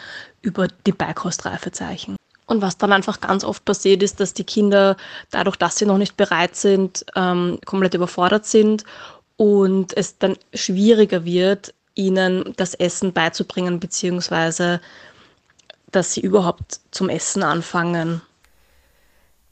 über 0.42 0.68
die 0.68 0.92
Beikostreifezeichen. 0.92 2.16
Und 2.46 2.62
was 2.62 2.78
dann 2.78 2.92
einfach 2.92 3.20
ganz 3.20 3.42
oft 3.44 3.64
passiert 3.64 4.02
ist, 4.02 4.20
dass 4.20 4.32
die 4.32 4.44
Kinder 4.44 4.96
dadurch, 5.30 5.56
dass 5.56 5.76
sie 5.76 5.86
noch 5.86 5.98
nicht 5.98 6.16
bereit 6.16 6.54
sind, 6.54 7.04
ähm, 7.16 7.58
komplett 7.64 7.94
überfordert 7.94 8.46
sind 8.46 8.84
und 9.36 9.96
es 9.96 10.18
dann 10.18 10.36
schwieriger 10.54 11.24
wird, 11.24 11.74
ihnen 11.96 12.54
das 12.56 12.74
Essen 12.74 13.12
beizubringen, 13.12 13.80
beziehungsweise 13.80 14.80
dass 15.90 16.12
sie 16.12 16.20
überhaupt 16.20 16.80
zum 16.90 17.08
Essen 17.08 17.42
anfangen. 17.42 18.20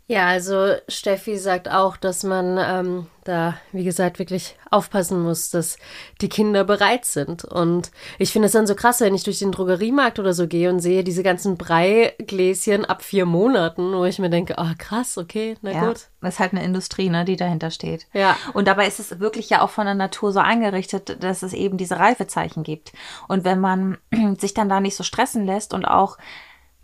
Ja, 0.06 0.26
also 0.26 0.74
Steffi 0.86 1.38
sagt 1.38 1.70
auch, 1.70 1.96
dass 1.96 2.24
man 2.24 2.58
ähm, 2.58 3.06
da, 3.24 3.56
wie 3.72 3.84
gesagt, 3.84 4.18
wirklich 4.18 4.54
aufpassen 4.70 5.22
muss, 5.22 5.48
dass 5.48 5.78
die 6.20 6.28
Kinder 6.28 6.62
bereit 6.64 7.06
sind. 7.06 7.44
Und 7.44 7.90
ich 8.18 8.30
finde 8.30 8.46
es 8.46 8.52
dann 8.52 8.66
so 8.66 8.74
krass, 8.74 9.00
wenn 9.00 9.14
ich 9.14 9.24
durch 9.24 9.38
den 9.38 9.50
Drogeriemarkt 9.50 10.18
oder 10.18 10.34
so 10.34 10.46
gehe 10.46 10.68
und 10.68 10.80
sehe 10.80 11.04
diese 11.04 11.22
ganzen 11.22 11.56
Breigläschen 11.56 12.84
ab 12.84 13.02
vier 13.02 13.24
Monaten, 13.24 13.94
wo 13.94 14.04
ich 14.04 14.18
mir 14.18 14.28
denke, 14.28 14.58
ah 14.58 14.74
krass, 14.76 15.16
okay, 15.16 15.56
na 15.62 15.72
Ja, 15.72 15.86
gut. 15.86 16.08
das 16.20 16.34
ist 16.34 16.40
halt 16.40 16.52
eine 16.52 16.64
Industrie, 16.64 17.08
ne, 17.08 17.24
die 17.24 17.36
dahinter 17.36 17.70
steht. 17.70 18.06
Ja. 18.12 18.36
Und 18.52 18.68
dabei 18.68 18.86
ist 18.86 19.00
es 19.00 19.20
wirklich 19.20 19.48
ja 19.48 19.62
auch 19.62 19.70
von 19.70 19.86
der 19.86 19.94
Natur 19.94 20.32
so 20.32 20.40
eingerichtet, 20.40 21.22
dass 21.22 21.42
es 21.42 21.54
eben 21.54 21.78
diese 21.78 21.98
Reifezeichen 21.98 22.62
gibt. 22.62 22.92
Und 23.26 23.44
wenn 23.44 23.58
man 23.58 23.96
sich 24.38 24.52
dann 24.52 24.68
da 24.68 24.80
nicht 24.80 24.96
so 24.96 25.02
stressen 25.02 25.46
lässt 25.46 25.72
und 25.72 25.86
auch 25.86 26.18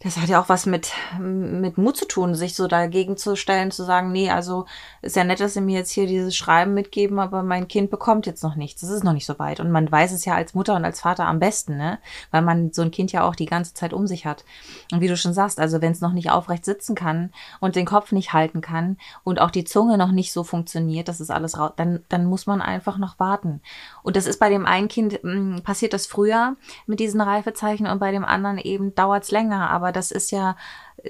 das 0.03 0.17
hat 0.17 0.31
ja 0.31 0.41
auch 0.41 0.49
was 0.49 0.65
mit, 0.65 0.93
mit 1.19 1.77
Mut 1.77 1.95
zu 1.95 2.09
tun, 2.09 2.35
sich 2.35 2.55
so 2.55 2.67
dagegen 2.67 3.19
zu 3.19 3.37
stellen, 3.37 3.71
zu 3.71 3.85
sagen, 3.85 4.13
nee, 4.13 4.31
also 4.31 4.65
ist 5.03 5.15
ja 5.15 5.25
nett, 5.25 5.41
dass 5.41 5.53
sie 5.53 5.61
mir 5.61 5.79
jetzt 5.79 5.91
hier 5.91 6.07
dieses 6.07 6.35
Schreiben 6.35 6.73
mitgeben, 6.73 7.19
aber 7.19 7.43
mein 7.43 7.69
Kind 7.69 7.91
bekommt 7.91 8.25
jetzt 8.25 8.43
noch 8.43 8.55
nichts. 8.55 8.83
Es 8.83 8.89
ist 8.89 9.05
noch 9.05 9.13
nicht 9.13 9.27
so 9.27 9.39
weit. 9.39 9.61
Und 9.61 9.71
man 9.71 9.93
weiß 9.93 10.13
es 10.13 10.25
ja 10.25 10.35
als 10.35 10.55
Mutter 10.55 10.75
und 10.75 10.87
als 10.87 11.01
Vater 11.01 11.27
am 11.27 11.39
besten, 11.39 11.77
ne? 11.77 11.99
Weil 12.31 12.41
man 12.41 12.73
so 12.73 12.81
ein 12.81 12.91
Kind 12.91 13.13
ja 13.13 13.25
auch 13.25 13.37
die 13.37 13.45
ganze 13.45 13.75
Zeit 13.75 13.93
um 13.93 14.07
sich 14.07 14.25
hat. 14.25 14.47
Und 14.91 15.03
wie 15.03 15.09
du 15.09 15.19
schon 15.19 15.35
sagst, 15.35 15.61
also 15.61 15.83
wenn 15.83 15.93
es 15.93 16.01
noch 16.01 16.13
nicht 16.13 16.31
aufrecht 16.31 16.65
sitzen 16.65 16.95
kann 16.95 17.31
und 17.61 17.77
den 17.77 17.85
Kopf 17.85 18.11
nicht 18.11 18.33
halten 18.33 18.63
kann 18.63 18.97
und 19.23 19.39
auch 19.39 19.51
die 19.51 19.65
Zunge 19.65 19.99
noch 19.99 20.13
nicht 20.13 20.33
so 20.33 20.45
funktioniert, 20.45 21.09
das 21.09 21.21
ist 21.21 21.31
alles 21.31 21.59
raus, 21.59 21.73
dann, 21.77 22.01
dann 22.09 22.25
muss 22.25 22.47
man 22.47 22.63
einfach 22.63 22.97
noch 22.97 23.19
warten. 23.19 23.61
Und 24.03 24.17
das 24.17 24.27
ist 24.27 24.41
bei 24.41 24.49
dem 24.49 24.65
einen 24.65 24.89
Kind, 24.89 25.23
mh, 25.23 25.61
passiert 25.61 25.93
das 25.93 26.07
früher 26.07 26.57
mit 26.87 27.01
diesen 27.01 27.21
Reifezeichen 27.21 27.87
und 27.87 27.99
bei 27.99 28.13
dem 28.13 28.25
anderen 28.25 28.57
eben 28.57 28.95
dauert's 28.95 29.31
länger. 29.31 29.69
Aber 29.69 29.90
das 29.93 30.11
ist 30.11 30.31
ja, 30.31 30.57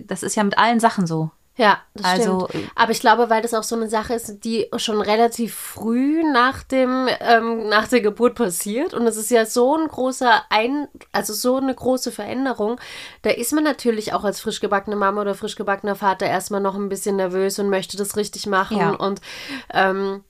das 0.00 0.22
ist 0.22 0.34
ja 0.36 0.44
mit 0.44 0.58
allen 0.58 0.80
Sachen 0.80 1.06
so. 1.06 1.30
Ja, 1.56 1.78
das 1.94 2.06
Also, 2.06 2.46
stimmt. 2.48 2.70
Aber 2.74 2.92
ich 2.92 3.00
glaube, 3.00 3.28
weil 3.28 3.42
das 3.42 3.52
auch 3.52 3.64
so 3.64 3.76
eine 3.76 3.88
Sache 3.88 4.14
ist, 4.14 4.44
die 4.44 4.68
schon 4.76 5.02
relativ 5.02 5.54
früh 5.54 6.22
nach 6.22 6.62
dem 6.62 7.06
ähm, 7.20 7.68
nach 7.68 7.86
der 7.86 8.00
Geburt 8.00 8.34
passiert 8.36 8.94
und 8.94 9.06
es 9.06 9.18
ist 9.18 9.30
ja 9.30 9.44
so 9.44 9.76
ein 9.76 9.86
großer 9.88 10.42
ein 10.48 10.88
also 11.12 11.34
so 11.34 11.56
eine 11.56 11.74
große 11.74 12.12
Veränderung, 12.12 12.80
da 13.22 13.30
ist 13.30 13.52
man 13.52 13.64
natürlich 13.64 14.14
auch 14.14 14.24
als 14.24 14.40
frisch 14.40 14.60
gebackene 14.60 14.96
Mama 14.96 15.20
oder 15.20 15.34
frisch 15.34 15.56
gebackener 15.56 15.96
Vater 15.96 16.24
erstmal 16.26 16.62
noch 16.62 16.76
ein 16.76 16.88
bisschen 16.88 17.16
nervös 17.16 17.58
und 17.58 17.68
möchte 17.68 17.98
das 17.98 18.16
richtig 18.16 18.46
machen 18.46 18.78
Ja. 18.78 18.90
und 18.92 19.20
ähm, 19.74 20.24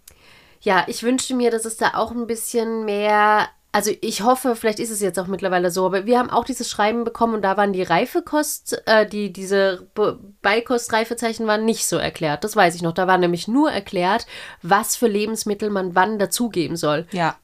ja, 0.63 0.85
ich 0.89 1.03
wünschte 1.05 1.35
mir, 1.35 1.51
dass 1.53 1.65
es 1.65 1.77
da 1.77 1.93
auch 1.95 2.11
ein 2.11 2.27
bisschen 2.27 2.85
mehr. 2.85 3.47
Also 3.73 3.93
ich 4.01 4.23
hoffe, 4.23 4.57
vielleicht 4.57 4.81
ist 4.81 4.91
es 4.91 5.01
jetzt 5.01 5.19
auch 5.19 5.29
mittlerweile 5.29 5.71
so, 5.71 5.87
aber 5.87 6.05
wir 6.05 6.19
haben 6.19 6.29
auch 6.31 6.45
dieses 6.45 6.69
Schreiben 6.69 7.05
bekommen 7.05 7.35
und 7.35 7.43
da 7.43 7.57
waren 7.57 7.73
die 7.73 7.85
Reifekost, 7.85 8.83
äh, 8.87 9.07
die 9.07 9.33
diese 9.33 9.87
Be- 9.95 10.19
Beikostreifezeichen 10.43 11.47
waren 11.47 11.65
nicht 11.65 11.87
so 11.87 11.97
erklärt. 11.97 12.43
Das 12.43 12.57
weiß 12.57 12.75
ich 12.75 12.83
noch. 12.83 12.93
Da 12.93 13.07
war 13.07 13.17
nämlich 13.19 13.47
nur 13.47 13.71
erklärt, 13.71 14.27
was 14.63 14.97
für 14.97 15.07
Lebensmittel 15.07 15.71
man 15.71 15.95
wann 15.95 16.19
dazugeben 16.19 16.77
soll. 16.77 17.07
Ja. 17.13 17.37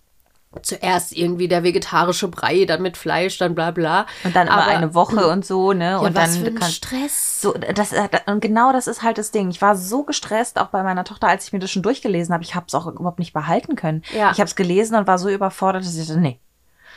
Zuerst 0.62 1.12
irgendwie 1.16 1.48
der 1.48 1.62
vegetarische 1.62 2.28
Brei, 2.28 2.64
dann 2.64 2.82
mit 2.82 2.96
Fleisch, 2.96 3.38
dann 3.38 3.54
bla 3.54 3.70
bla. 3.70 4.06
Und 4.24 4.34
dann 4.36 4.46
immer 4.46 4.62
Aber- 4.62 4.66
eine 4.66 4.94
Woche 4.94 5.26
und 5.28 5.44
so, 5.44 5.72
ne? 5.72 5.90
Ja, 5.92 5.98
und 5.98 6.14
was 6.14 6.34
dann 6.34 6.42
für 6.42 6.50
ein 6.50 6.54
kann- 6.56 6.70
Stress. 6.70 7.40
So, 7.40 7.52
das, 7.52 7.92
und 8.26 8.40
genau 8.40 8.72
das 8.72 8.86
ist 8.86 9.02
halt 9.02 9.18
das 9.18 9.30
Ding. 9.30 9.50
Ich 9.50 9.60
war 9.62 9.76
so 9.76 10.04
gestresst, 10.04 10.58
auch 10.58 10.68
bei 10.68 10.82
meiner 10.82 11.04
Tochter, 11.04 11.28
als 11.28 11.46
ich 11.46 11.52
mir 11.52 11.58
das 11.58 11.70
schon 11.70 11.82
durchgelesen 11.82 12.32
habe. 12.32 12.42
Ich 12.44 12.54
habe 12.54 12.66
es 12.68 12.74
auch 12.74 12.86
überhaupt 12.86 13.18
nicht 13.18 13.32
behalten 13.32 13.76
können. 13.76 14.02
Ja. 14.14 14.30
Ich 14.32 14.38
habe 14.38 14.48
es 14.48 14.56
gelesen 14.56 14.96
und 14.96 15.06
war 15.06 15.18
so 15.18 15.28
überfordert, 15.28 15.84
dass 15.84 15.94
ich 15.96 16.06
dachte, 16.06 16.20
nee. 16.20 16.38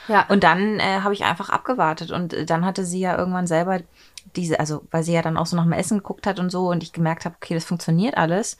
Ja. 0.08 0.25
Und 0.30 0.44
dann 0.44 0.80
äh, 0.80 1.01
habe 1.01 1.13
ich 1.13 1.24
einfach 1.24 1.50
abgewartet. 1.50 2.12
Und 2.12 2.34
äh, 2.34 2.46
dann 2.46 2.66
hatte 2.66 2.84
sie 2.86 3.00
ja 3.00 3.18
irgendwann 3.18 3.46
selber 3.48 3.80
diese, 4.36 4.60
also 4.60 4.84
weil 4.92 5.04
sie 5.04 5.13
ja 5.13 5.22
dann 5.22 5.38
auch 5.38 5.46
so 5.46 5.56
nach 5.56 5.63
dem 5.63 5.72
Essen 5.74 5.98
geguckt 6.00 6.25
hat 6.28 6.39
und 6.39 6.50
so 6.51 6.70
und 6.70 6.82
ich 6.84 6.94
gemerkt 6.94 7.25
habe, 7.25 7.36
okay, 7.36 7.54
das 7.54 7.66
funktioniert 7.66 8.18
alles. 8.18 8.58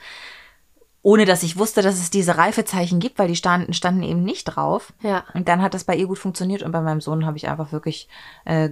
Ohne 1.02 1.24
dass 1.26 1.44
ich 1.44 1.58
wusste, 1.58 1.82
dass 1.82 1.96
es 1.96 2.10
diese 2.10 2.38
Reifezeichen 2.38 3.00
gibt, 3.00 3.20
weil 3.20 3.30
die 3.30 3.36
standen, 3.38 3.74
standen 3.74 4.04
eben 4.04 4.24
nicht 4.24 4.44
drauf. 4.44 4.92
Ja. 5.02 5.24
Und 5.34 5.48
dann 5.48 5.62
hat 5.62 5.74
das 5.74 5.86
bei 5.86 5.96
ihr 5.96 6.08
gut 6.08 6.20
funktioniert 6.20 6.62
und 6.62 6.74
bei 6.74 6.82
meinem 6.82 7.00
Sohn 7.00 7.26
habe 7.26 7.38
ich 7.38 7.48
einfach 7.48 7.72
wirklich 7.72 8.10
äh, 8.44 8.70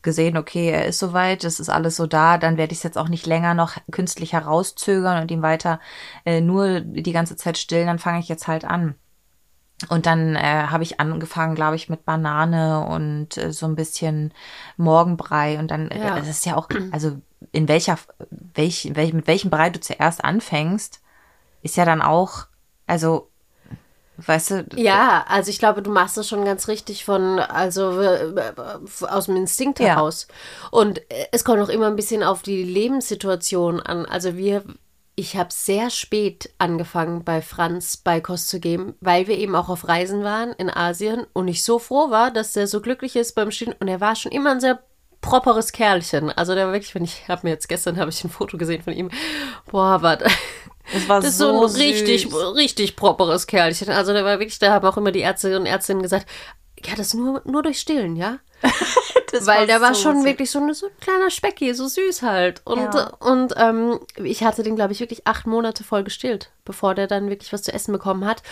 gesehen, 0.00 0.38
okay, 0.38 0.70
er 0.70 0.86
ist 0.86 0.98
soweit, 0.98 1.44
das 1.44 1.60
ist 1.60 1.68
alles 1.68 1.96
so 1.96 2.06
da, 2.06 2.38
dann 2.38 2.56
werde 2.56 2.72
ich 2.72 2.78
es 2.78 2.82
jetzt 2.82 2.96
auch 2.96 3.08
nicht 3.10 3.26
länger 3.26 3.52
noch 3.52 3.74
künstlich 3.90 4.32
herauszögern 4.32 5.20
und 5.20 5.30
ihm 5.30 5.42
weiter 5.42 5.78
äh, 6.24 6.40
nur 6.40 6.80
die 6.80 7.12
ganze 7.12 7.36
Zeit 7.36 7.58
stillen, 7.58 7.88
dann 7.88 7.98
fange 7.98 8.20
ich 8.20 8.28
jetzt 8.28 8.48
halt 8.48 8.64
an. 8.64 8.94
Und 9.90 10.06
dann 10.06 10.34
äh, 10.36 10.68
habe 10.68 10.82
ich 10.82 11.00
angefangen, 11.00 11.54
glaube 11.54 11.76
ich, 11.76 11.90
mit 11.90 12.06
Banane 12.06 12.86
und 12.86 13.36
äh, 13.36 13.52
so 13.52 13.66
ein 13.66 13.76
bisschen 13.76 14.32
Morgenbrei. 14.78 15.58
Und 15.58 15.70
dann, 15.70 15.90
Ja. 15.90 16.16
äh, 16.16 16.20
das 16.20 16.28
ist 16.28 16.46
ja 16.46 16.56
auch, 16.56 16.70
also 16.92 17.18
in 17.52 17.68
welcher, 17.68 17.98
welch, 18.30 18.92
welch, 18.94 19.12
mit 19.12 19.26
welchem 19.26 19.50
Brei 19.50 19.68
du 19.68 19.78
zuerst 19.78 20.24
anfängst, 20.24 21.02
ist 21.66 21.76
ja 21.76 21.84
dann 21.84 22.00
auch, 22.02 22.46
also, 22.86 23.30
weißt 24.18 24.50
du, 24.50 24.66
Ja, 24.76 25.24
also 25.28 25.50
ich 25.50 25.58
glaube, 25.58 25.82
du 25.82 25.90
machst 25.90 26.16
das 26.16 26.26
schon 26.28 26.44
ganz 26.44 26.68
richtig 26.68 27.04
von, 27.04 27.38
also 27.38 27.92
aus 29.02 29.26
dem 29.26 29.36
Instinkt 29.36 29.78
Ja. 29.78 29.88
heraus. 29.88 30.26
Und 30.70 30.98
äh, 31.10 31.26
es 31.32 31.44
kommt 31.44 31.60
auch 31.62 31.68
immer 31.68 31.86
ein 31.88 31.96
bisschen 31.96 32.22
auf 32.22 32.42
die 32.42 32.62
Lebenssituation 32.64 33.80
an. 33.80 34.06
Also 34.06 34.36
wir, 34.36 34.64
ich 35.16 35.36
habe 35.36 35.50
sehr 35.52 35.90
spät 35.90 36.50
angefangen, 36.58 37.24
bei 37.24 37.42
Franz 37.42 37.96
Beikost 37.98 38.48
zu 38.48 38.60
geben, 38.60 38.94
weil 39.00 39.26
wir 39.26 39.36
eben 39.38 39.54
auch 39.54 39.68
auf 39.68 39.86
Reisen 39.88 40.24
waren 40.24 40.52
in 40.52 40.70
Asien 40.70 41.26
und 41.32 41.48
ich 41.48 41.62
so 41.62 41.78
froh 41.78 42.10
war, 42.10 42.30
dass 42.30 42.56
er 42.56 42.66
so 42.66 42.80
glücklich 42.80 43.16
ist 43.16 43.34
beim 43.34 43.50
Stillen. 43.50 43.74
Und 43.80 43.88
er 43.88 44.00
war 44.00 44.16
schon 44.16 44.32
immer 44.32 44.52
ein 44.52 44.60
sehr 44.60 44.78
properes 45.20 45.72
Kerlchen. 45.72 46.30
Also 46.30 46.54
der 46.54 46.66
war 46.66 46.72
wirklich, 46.72 46.94
wenn 46.94 47.04
ich 47.04 47.28
habe 47.28 47.40
mir 47.44 47.50
jetzt 47.50 47.68
gestern 47.68 47.98
habe 47.98 48.10
ich 48.10 48.22
ein 48.24 48.30
Foto 48.30 48.56
gesehen 48.58 48.82
von 48.82 48.92
ihm. 48.92 49.10
Boah, 49.70 50.00
war 50.00 50.18
das 50.92 51.08
war 51.08 51.20
das 51.20 51.30
ist 51.30 51.38
so, 51.38 51.66
so 51.66 51.74
ein 51.76 51.80
richtig, 51.82 52.22
süß. 52.22 52.54
richtig 52.54 52.96
properes 52.96 53.46
Kerlchen. 53.46 53.90
Also 53.90 54.12
der 54.12 54.24
war 54.24 54.38
wirklich, 54.38 54.58
da 54.58 54.72
haben 54.72 54.86
auch 54.86 54.96
immer 54.96 55.12
die 55.12 55.20
Ärzte 55.20 55.56
und 55.58 55.66
Ärztinnen 55.66 56.02
gesagt, 56.02 56.26
ja, 56.84 56.94
das 56.96 57.14
nur, 57.14 57.42
nur 57.44 57.62
durch 57.62 57.78
Stillen, 57.80 58.16
ja? 58.16 58.38
Weil 59.42 59.66
der 59.66 59.80
war 59.80 59.94
so 59.94 60.02
schon 60.02 60.16
süß. 60.18 60.24
wirklich 60.24 60.50
so, 60.50 60.60
ein- 60.60 60.72
so 60.72 60.86
ein 60.86 60.92
kleiner 61.00 61.30
Specki, 61.30 61.74
so 61.74 61.88
süß 61.88 62.22
halt. 62.22 62.62
Und, 62.64 62.78
Ja. 62.94 63.08
und 63.20 63.52
ähm, 63.56 63.98
ich 64.22 64.44
hatte 64.44 64.62
den, 64.62 64.76
glaube 64.76 64.92
ich, 64.92 65.00
wirklich 65.00 65.26
acht 65.26 65.46
Monate 65.46 65.84
voll 65.84 66.04
gestillt, 66.04 66.50
bevor 66.64 66.94
der 66.94 67.06
dann 67.06 67.28
wirklich 67.28 67.52
was 67.52 67.62
zu 67.62 67.72
essen 67.72 67.92
bekommen 67.92 68.24
hat. 68.24 68.42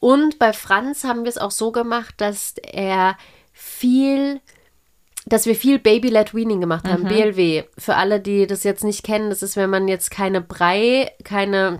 Und 0.00 0.38
bei 0.38 0.52
Franz 0.52 1.04
haben 1.04 1.22
wir 1.24 1.30
es 1.30 1.38
auch 1.38 1.50
so 1.50 1.72
gemacht, 1.72 2.14
dass 2.18 2.54
er 2.62 3.16
viel 3.52 4.40
dass 5.26 5.46
wir 5.46 5.56
viel 5.56 5.78
Baby-led 5.80 6.34
Weaning 6.34 6.60
gemacht 6.60 6.88
haben, 6.88 7.04
BLW. 7.04 7.64
Für 7.76 7.96
alle, 7.96 8.20
die 8.20 8.46
das 8.46 8.62
jetzt 8.62 8.84
nicht 8.84 9.02
kennen, 9.02 9.28
das 9.28 9.42
ist, 9.42 9.56
wenn 9.56 9.70
man 9.70 9.88
jetzt 9.88 10.10
keine 10.10 10.40
Brei, 10.40 11.10
keine 11.24 11.78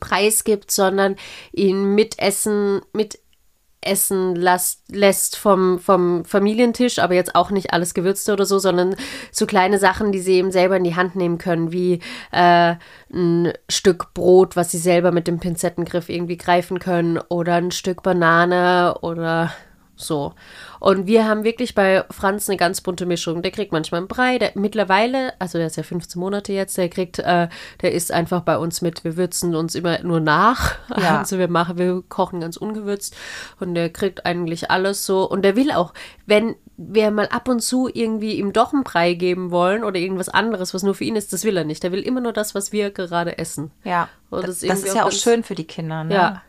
Preis 0.00 0.44
gibt, 0.44 0.70
sondern 0.70 1.16
ihn 1.52 1.94
mitessen, 1.94 2.80
mitessen 2.94 4.34
lässt, 4.34 4.82
lässt 4.90 5.36
vom, 5.36 5.78
vom 5.78 6.24
Familientisch, 6.24 7.00
aber 7.00 7.12
jetzt 7.14 7.34
auch 7.34 7.50
nicht 7.50 7.74
alles 7.74 7.92
Gewürzte 7.92 8.32
oder 8.32 8.46
so, 8.46 8.58
sondern 8.58 8.96
so 9.30 9.44
kleine 9.44 9.78
Sachen, 9.78 10.10
die 10.10 10.20
sie 10.20 10.34
eben 10.34 10.50
selber 10.50 10.76
in 10.76 10.84
die 10.84 10.96
Hand 10.96 11.16
nehmen 11.16 11.36
können, 11.36 11.72
wie 11.72 12.00
äh, 12.32 12.76
ein 13.12 13.52
Stück 13.68 14.14
Brot, 14.14 14.56
was 14.56 14.70
sie 14.70 14.78
selber 14.78 15.12
mit 15.12 15.26
dem 15.26 15.38
Pinzettengriff 15.38 16.08
irgendwie 16.08 16.38
greifen 16.38 16.78
können, 16.78 17.18
oder 17.28 17.56
ein 17.56 17.72
Stück 17.72 18.02
Banane 18.02 18.96
oder 19.02 19.52
so. 20.00 20.34
Und 20.80 21.06
wir 21.06 21.26
haben 21.26 21.44
wirklich 21.44 21.74
bei 21.74 22.04
Franz 22.10 22.48
eine 22.48 22.56
ganz 22.56 22.80
bunte 22.80 23.06
Mischung. 23.06 23.42
Der 23.42 23.50
kriegt 23.50 23.72
manchmal 23.72 24.00
einen 24.00 24.08
Brei, 24.08 24.38
der 24.38 24.52
mittlerweile, 24.54 25.32
also 25.38 25.58
der 25.58 25.66
ist 25.66 25.76
ja 25.76 25.82
15 25.82 26.18
Monate 26.18 26.52
jetzt, 26.52 26.76
der 26.78 26.88
kriegt, 26.88 27.18
äh, 27.18 27.48
der 27.82 27.92
isst 27.92 28.12
einfach 28.12 28.40
bei 28.42 28.56
uns 28.58 28.80
mit. 28.82 29.04
Wir 29.04 29.16
würzen 29.16 29.54
uns 29.54 29.74
immer 29.74 30.02
nur 30.02 30.20
nach. 30.20 30.76
Ja. 31.00 31.20
Also 31.20 31.38
wir 31.38 31.48
machen, 31.48 31.78
wir 31.78 32.02
kochen 32.08 32.40
ganz 32.40 32.58
ungewürzt 32.58 33.16
und 33.58 33.74
der 33.74 33.90
kriegt 33.90 34.26
eigentlich 34.26 34.70
alles 34.70 35.06
so. 35.06 35.28
Und 35.28 35.42
der 35.42 35.56
will 35.56 35.70
auch, 35.70 35.94
wenn 36.26 36.56
wir 36.76 37.10
mal 37.10 37.28
ab 37.28 37.48
und 37.48 37.60
zu 37.60 37.88
irgendwie 37.92 38.38
ihm 38.38 38.52
doch 38.52 38.72
einen 38.72 38.84
Brei 38.84 39.14
geben 39.14 39.50
wollen 39.50 39.84
oder 39.84 39.98
irgendwas 39.98 40.28
anderes, 40.28 40.74
was 40.74 40.82
nur 40.82 40.94
für 40.94 41.04
ihn 41.04 41.16
ist, 41.16 41.32
das 41.32 41.44
will 41.44 41.56
er 41.56 41.64
nicht. 41.64 41.82
Der 41.82 41.92
will 41.92 42.00
immer 42.00 42.20
nur 42.20 42.32
das, 42.32 42.54
was 42.54 42.72
wir 42.72 42.90
gerade 42.90 43.38
essen. 43.38 43.70
Ja, 43.84 44.08
das, 44.30 44.40
das 44.40 44.40
das 44.40 44.48
ist 44.50 44.62
ist 44.62 44.72
irgendwie 44.72 44.98
ja 44.98 45.04
auch 45.04 45.12
schön 45.12 45.42
für 45.42 45.54
die 45.54 45.66
Kinder, 45.66 46.04
ne? 46.04 46.14
Ja. 46.14 46.42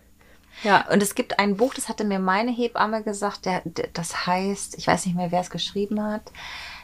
Ja. 0.63 0.87
Und 0.91 1.01
es 1.01 1.15
gibt 1.15 1.39
ein 1.39 1.57
Buch, 1.57 1.73
das 1.73 1.89
hatte 1.89 2.03
mir 2.03 2.19
meine 2.19 2.51
Hebamme 2.51 3.03
gesagt, 3.03 3.45
der, 3.45 3.61
der, 3.65 3.87
das 3.93 4.27
heißt, 4.27 4.77
ich 4.77 4.87
weiß 4.87 5.05
nicht 5.05 5.15
mehr, 5.15 5.31
wer 5.31 5.41
es 5.41 5.49
geschrieben 5.49 6.03
hat, 6.03 6.31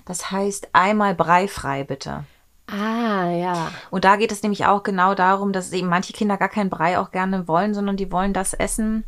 das 0.06 0.32
heißt 0.32 0.70
einmal 0.74 1.16
breifrei 1.16 1.84
bitte. 1.84 2.24
Ah, 2.68 3.30
ja. 3.30 3.72
Und 3.92 4.04
da 4.04 4.18
geht 4.18 4.32
es 4.32 4.44
nämlich 4.44 4.66
auch 4.66 4.84
genau 4.84 5.16
darum, 5.16 5.54
dass 5.54 5.72
eben 5.72 5.88
manche 5.88 6.14
Kinder 6.14 6.38
gar 6.38 6.50
keinen 6.50 6.70
Brei 6.70 7.00
auch 7.00 7.12
gerne 7.12 7.48
wollen, 7.48 7.74
sondern 7.74 7.96
die 7.96 8.12
wollen 8.12 8.34
das 8.34 8.54
essen, 8.54 9.06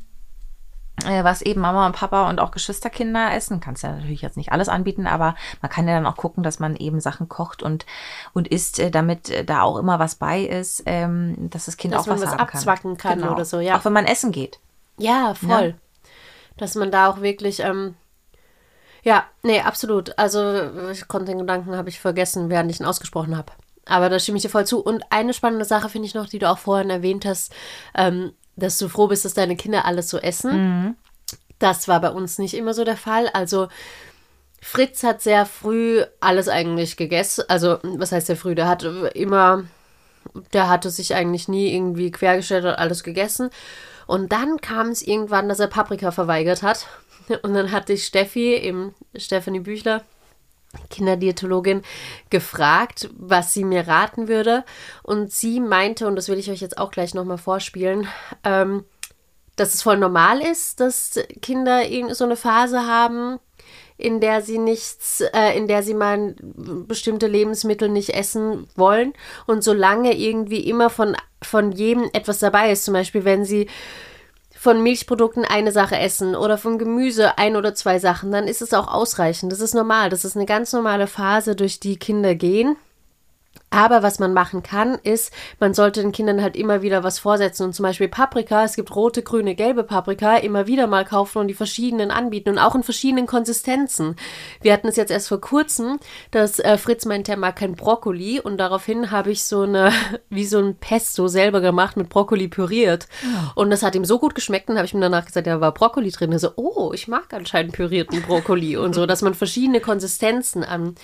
was 1.06 1.42
eben 1.42 1.62
Mama 1.62 1.86
und 1.86 1.96
Papa 1.96 2.30
und 2.30 2.40
auch 2.40 2.52
Geschwisterkinder 2.52 3.34
essen. 3.34 3.60
Kannst 3.60 3.84
ja 3.84 3.92
natürlich 3.94 4.22
jetzt 4.22 4.38
nicht 4.38 4.52
alles 4.52 4.70
anbieten, 4.70 5.08
aber 5.08 5.36
man 5.62 5.72
kann 5.72 5.88
ja 5.88 5.96
dann 5.96 6.06
auch 6.06 6.18
gucken, 6.18 6.44
dass 6.44 6.60
man 6.60 6.76
eben 6.76 7.00
Sachen 7.00 7.30
kocht 7.30 7.64
und, 7.64 7.86
und 8.34 8.48
isst, 8.48 8.80
äh, 8.80 8.92
damit 8.92 9.30
äh, 9.30 9.44
da 9.46 9.62
auch 9.62 9.78
immer 9.78 10.00
was 10.00 10.16
bei 10.16 10.42
ist, 10.42 10.84
ähm, 10.86 11.50
dass 11.50 11.66
das 11.66 11.78
Kind 11.78 11.94
Dass 11.94 12.02
auch 12.04 12.08
was 12.08 12.22
was 12.22 12.30
haben 12.32 12.38
kann. 12.38 12.48
abzwacken 12.48 12.98
kann 12.98 13.20
Genau. 13.20 13.34
oder 13.34 13.46
so, 13.46 13.60
ja. 13.60 13.78
Auch 13.78 13.86
wenn 13.86 13.94
man 13.94 14.06
essen 14.06 14.32
geht. 14.32 14.60
Ja, 14.98 15.34
voll. 15.34 15.76
Dass 16.58 16.76
man 16.76 16.92
da 16.92 17.10
auch 17.10 17.22
wirklich, 17.22 17.62
ähm, 17.62 17.96
ja, 19.04 19.24
nee, 19.44 19.62
absolut. 19.62 20.18
Also 20.20 20.90
ich 20.92 21.08
konnte 21.08 21.32
den 21.32 21.40
Gedanken, 21.40 21.76
habe 21.76 21.90
ich 21.90 22.00
vergessen, 22.00 22.50
während 22.50 22.70
ich 22.70 22.80
ihn 22.80 22.86
ausgesprochen 22.86 23.38
habe. 23.38 23.54
Aber 23.86 24.10
da 24.10 24.20
stimme 24.20 24.38
ich 24.38 24.44
dir 24.44 24.50
voll 24.50 24.68
zu. 24.68 24.82
Und 24.84 25.04
eine 25.10 25.34
spannende 25.34 25.66
Sache 25.66 25.90
finde 25.90 26.08
ich 26.08 26.14
noch, 26.14 26.28
die 26.28 26.38
du 26.40 26.50
auch 26.50 26.58
vorhin 26.60 26.90
erwähnt 26.90 27.26
hast, 27.26 27.54
ähm, 27.96 28.34
dass 28.60 28.78
du 28.78 28.90
froh 28.90 29.08
bist, 29.08 29.26
dass 29.26 29.34
deine 29.34 29.56
Kinder 29.56 29.86
alles 29.86 30.10
so 30.10 30.18
essen. 30.18 30.96
Das 31.60 31.88
war 31.88 32.00
bei 32.00 32.10
uns 32.10 32.38
nicht 32.38 32.54
immer 32.54 32.74
so 32.74 32.84
der 32.84 32.98
Fall. 32.98 33.30
Also 33.34 33.68
Fritz 34.62 35.04
hat 35.04 35.22
sehr 35.22 35.46
früh 35.46 36.04
alles 36.20 36.50
eigentlich 36.50 36.98
gegessen. 36.98 37.46
Also, 37.48 37.80
was 37.84 38.12
heißt 38.12 38.28
sehr 38.28 38.36
früh? 38.36 38.56
Der 38.56 38.68
hat 38.68 38.84
immer, 39.14 39.64
der 40.54 40.70
hatte 40.70 40.90
sich 40.90 41.16
eigentlich 41.16 41.48
nie 41.48 41.74
irgendwie 41.74 42.12
quergestellt 42.12 42.66
und 42.66 42.72
alles 42.72 43.04
gegessen. 43.04 43.50
Und 44.08 44.32
dann 44.32 44.60
kam 44.60 44.90
es 44.90 45.02
irgendwann, 45.02 45.50
dass 45.50 45.60
er 45.60 45.68
Paprika 45.68 46.12
verweigert 46.12 46.62
hat. 46.62 46.88
Und 47.44 47.54
dann 47.54 47.72
hatte 47.72 47.94
ich 47.94 48.06
Steffi, 48.06 48.56
eben 48.56 48.96
Stephanie 49.16 49.60
Büchler, 49.60 50.04
Kinderdiätologin, 50.90 51.82
gefragt, 52.30 53.10
was 53.18 53.54
sie 53.54 53.64
mir 53.64 53.88
raten 53.88 54.28
würde. 54.28 54.64
Und 55.04 55.32
sie 55.32 55.60
meinte, 55.60 56.08
und 56.08 56.16
das 56.16 56.30
will 56.30 56.38
ich 56.38 56.52
euch 56.52 56.62
jetzt 56.62 56.78
auch 56.78 56.92
gleich 56.92 57.14
nochmal 57.14 57.38
vorspielen, 57.38 58.08
ähm, 58.44 58.86
dass 59.56 59.74
es 59.74 59.82
voll 59.82 59.98
normal 59.98 60.42
ist, 60.42 60.80
dass 60.80 61.20
Kinder 61.42 61.82
so 62.14 62.24
eine 62.24 62.38
Phase 62.38 62.86
haben, 62.86 63.40
in 63.98 64.22
der 64.22 64.42
sie 64.42 64.58
nichts, 64.58 65.22
äh, 65.34 65.58
in 65.58 65.68
der 65.68 65.84
sie 65.84 65.94
mal 65.94 66.36
bestimmte 66.40 67.28
Lebensmittel 67.28 67.90
nicht 67.90 68.12
essen 68.12 68.68
wollen. 68.76 69.14
Und 69.46 69.64
solange 69.64 70.16
irgendwie 70.16 70.70
immer 70.70 70.90
von, 70.90 71.18
von 71.42 71.74
jedem 71.74 72.10
etwas 72.14 72.40
dabei 72.40 72.72
ist, 72.72 72.86
zum 72.86 72.94
Beispiel 72.94 73.26
wenn 73.26 73.44
sie 73.44 73.68
von 74.60 74.84
Milchprodukten 74.84 75.46
eine 75.46 75.72
Sache 75.72 75.98
essen 75.98 76.36
oder 76.36 76.58
von 76.58 76.78
Gemüse 76.78 77.38
ein 77.38 77.56
oder 77.56 77.76
zwei 77.76 77.98
Sachen, 77.98 78.30
dann 78.34 78.46
ist 78.46 78.62
es 78.62 78.74
auch 78.74 78.90
ausreichend. 78.90 79.54
Das 79.54 79.62
ist 79.62 79.74
normal. 79.74 80.10
Das 80.10 80.26
ist 80.26 80.36
eine 80.36 80.46
ganz 80.46 80.74
normale 80.74 81.08
Phase, 81.08 81.56
durch 81.56 81.80
die 81.80 81.98
Kinder 81.98 82.36
gehen. 82.36 82.76
Aber 83.72 84.02
was 84.02 84.20
man 84.20 84.34
machen 84.34 84.64
kann, 84.64 84.96
ist, 85.04 85.32
man 85.60 85.74
sollte 85.74 86.02
den 86.02 86.12
Kindern 86.12 86.42
halt 86.42 86.56
immer 86.56 86.82
wieder 86.82 87.04
was 87.04 87.20
vorsetzen. 87.20 87.66
Und 87.66 87.74
zum 87.74 87.84
Beispiel 87.84 88.08
Paprika, 88.08 88.64
es 88.64 88.76
gibt 88.76 88.96
rote, 88.96 89.22
grüne, 89.22 89.54
gelbe 89.54 89.84
Paprika, 89.84 90.38
immer 90.38 90.66
wieder 90.66 90.88
mal 90.88 91.06
kaufen 91.06 91.40
und 91.40 91.48
die 91.48 91.54
verschiedenen 91.54 92.10
anbieten 92.10 92.50
und 92.50 92.58
auch 92.58 92.74
in 92.74 92.84
verschiedenen 92.84 93.28
Konsistenzen. 93.28 94.16
Wir 94.62 94.74
hatten 94.74 94.88
es 94.88 94.96
jetzt 94.96 95.12
erst 95.12 95.28
vor 95.28 95.40
kurzem, 95.40 96.00
dass 96.32 96.60
äh, 96.60 96.78
Fritz 96.78 97.06
meinte, 97.06 97.32
er 97.32 97.38
mag 97.38 97.58
kein 97.58 97.76
Brokkoli 97.76 98.40
und 98.40 98.58
daraufhin 98.58 99.12
habe 99.12 99.32
ich 99.32 99.44
so 99.44 99.62
eine, 99.62 99.92
wie 100.30 100.46
so 100.46 100.58
ein 100.58 100.76
Pesto 100.76 101.28
selber 101.28 101.62
gemacht 101.62 101.96
mit 101.96 102.10
Brokkoli 102.10 102.48
püriert. 102.48 103.08
Und 103.56 103.70
das 103.70 103.84
hat 103.84 103.96
ihm 103.96 104.06
so 104.06 104.18
gut 104.18 104.34
geschmeckt 104.34 104.70
und 104.70 104.78
habe 104.78 104.86
ich 104.86 104.94
mir 104.94 105.02
danach 105.02 105.26
gesagt, 105.26 105.46
da 105.46 105.62
war 105.62 105.74
Brokkoli 105.74 106.10
drin. 106.10 106.32
Er 106.32 106.40
so, 106.40 106.52
oh, 106.56 106.92
ich 106.94 107.08
mag 107.08 107.34
anscheinend 107.34 107.74
pürierten 107.74 108.22
Brokkoli 108.24 108.78
und 108.78 108.94
so, 108.94 109.06
dass 109.06 109.22
man 109.22 109.36
verschiedene 109.36 109.80
Konsistenzen 109.80 110.64
an, 110.64 110.96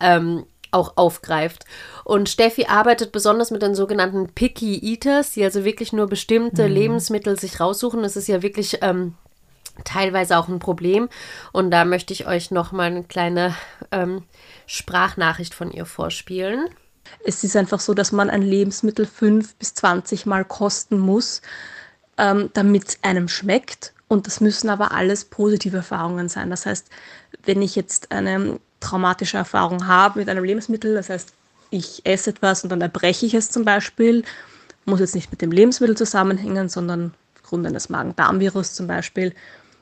ähm, 0.00 0.44
auch 0.74 0.96
aufgreift. 0.96 1.64
Und 2.04 2.28
Steffi 2.28 2.66
arbeitet 2.66 3.12
besonders 3.12 3.50
mit 3.50 3.62
den 3.62 3.74
sogenannten 3.74 4.28
Picky 4.28 4.78
Eaters, 4.78 5.32
die 5.32 5.44
also 5.44 5.64
wirklich 5.64 5.92
nur 5.92 6.06
bestimmte 6.06 6.66
Lebensmittel 6.66 7.38
sich 7.38 7.60
raussuchen. 7.60 8.02
Das 8.02 8.16
ist 8.16 8.28
ja 8.28 8.42
wirklich 8.42 8.78
ähm, 8.82 9.14
teilweise 9.84 10.38
auch 10.38 10.48
ein 10.48 10.58
Problem. 10.58 11.08
Und 11.52 11.70
da 11.70 11.84
möchte 11.84 12.12
ich 12.12 12.26
euch 12.26 12.50
noch 12.50 12.72
mal 12.72 12.84
eine 12.84 13.04
kleine 13.04 13.54
ähm, 13.90 14.22
Sprachnachricht 14.66 15.54
von 15.54 15.72
ihr 15.72 15.86
vorspielen. 15.86 16.68
Es 17.24 17.42
ist 17.44 17.56
einfach 17.56 17.80
so, 17.80 17.94
dass 17.94 18.12
man 18.12 18.30
ein 18.30 18.42
Lebensmittel 18.42 19.06
fünf 19.06 19.56
bis 19.56 19.74
20 19.74 20.26
Mal 20.26 20.44
kosten 20.44 20.98
muss, 20.98 21.42
ähm, 22.18 22.50
damit 22.54 22.88
es 22.88 22.98
einem 23.02 23.28
schmeckt. 23.28 23.92
Und 24.08 24.26
das 24.26 24.40
müssen 24.40 24.68
aber 24.68 24.92
alles 24.92 25.24
positive 25.24 25.78
Erfahrungen 25.78 26.28
sein. 26.28 26.50
Das 26.50 26.66
heißt, 26.66 26.88
wenn 27.44 27.62
ich 27.62 27.74
jetzt 27.74 28.12
eine 28.12 28.60
traumatische 28.84 29.36
Erfahrung 29.36 29.86
habe 29.86 30.20
mit 30.20 30.28
einem 30.28 30.44
Lebensmittel, 30.44 30.94
das 30.94 31.10
heißt, 31.10 31.32
ich 31.70 32.04
esse 32.04 32.30
etwas 32.30 32.62
und 32.62 32.70
dann 32.70 32.80
erbreche 32.80 33.26
ich 33.26 33.34
es 33.34 33.50
zum 33.50 33.64
Beispiel, 33.64 34.22
muss 34.84 35.00
jetzt 35.00 35.14
nicht 35.14 35.30
mit 35.30 35.42
dem 35.42 35.50
Lebensmittel 35.50 35.96
zusammenhängen, 35.96 36.68
sondern 36.68 37.14
aufgrund 37.36 37.66
eines 37.66 37.88
Magen-Darm-Virus 37.88 38.74
zum 38.74 38.86
Beispiel, 38.86 39.34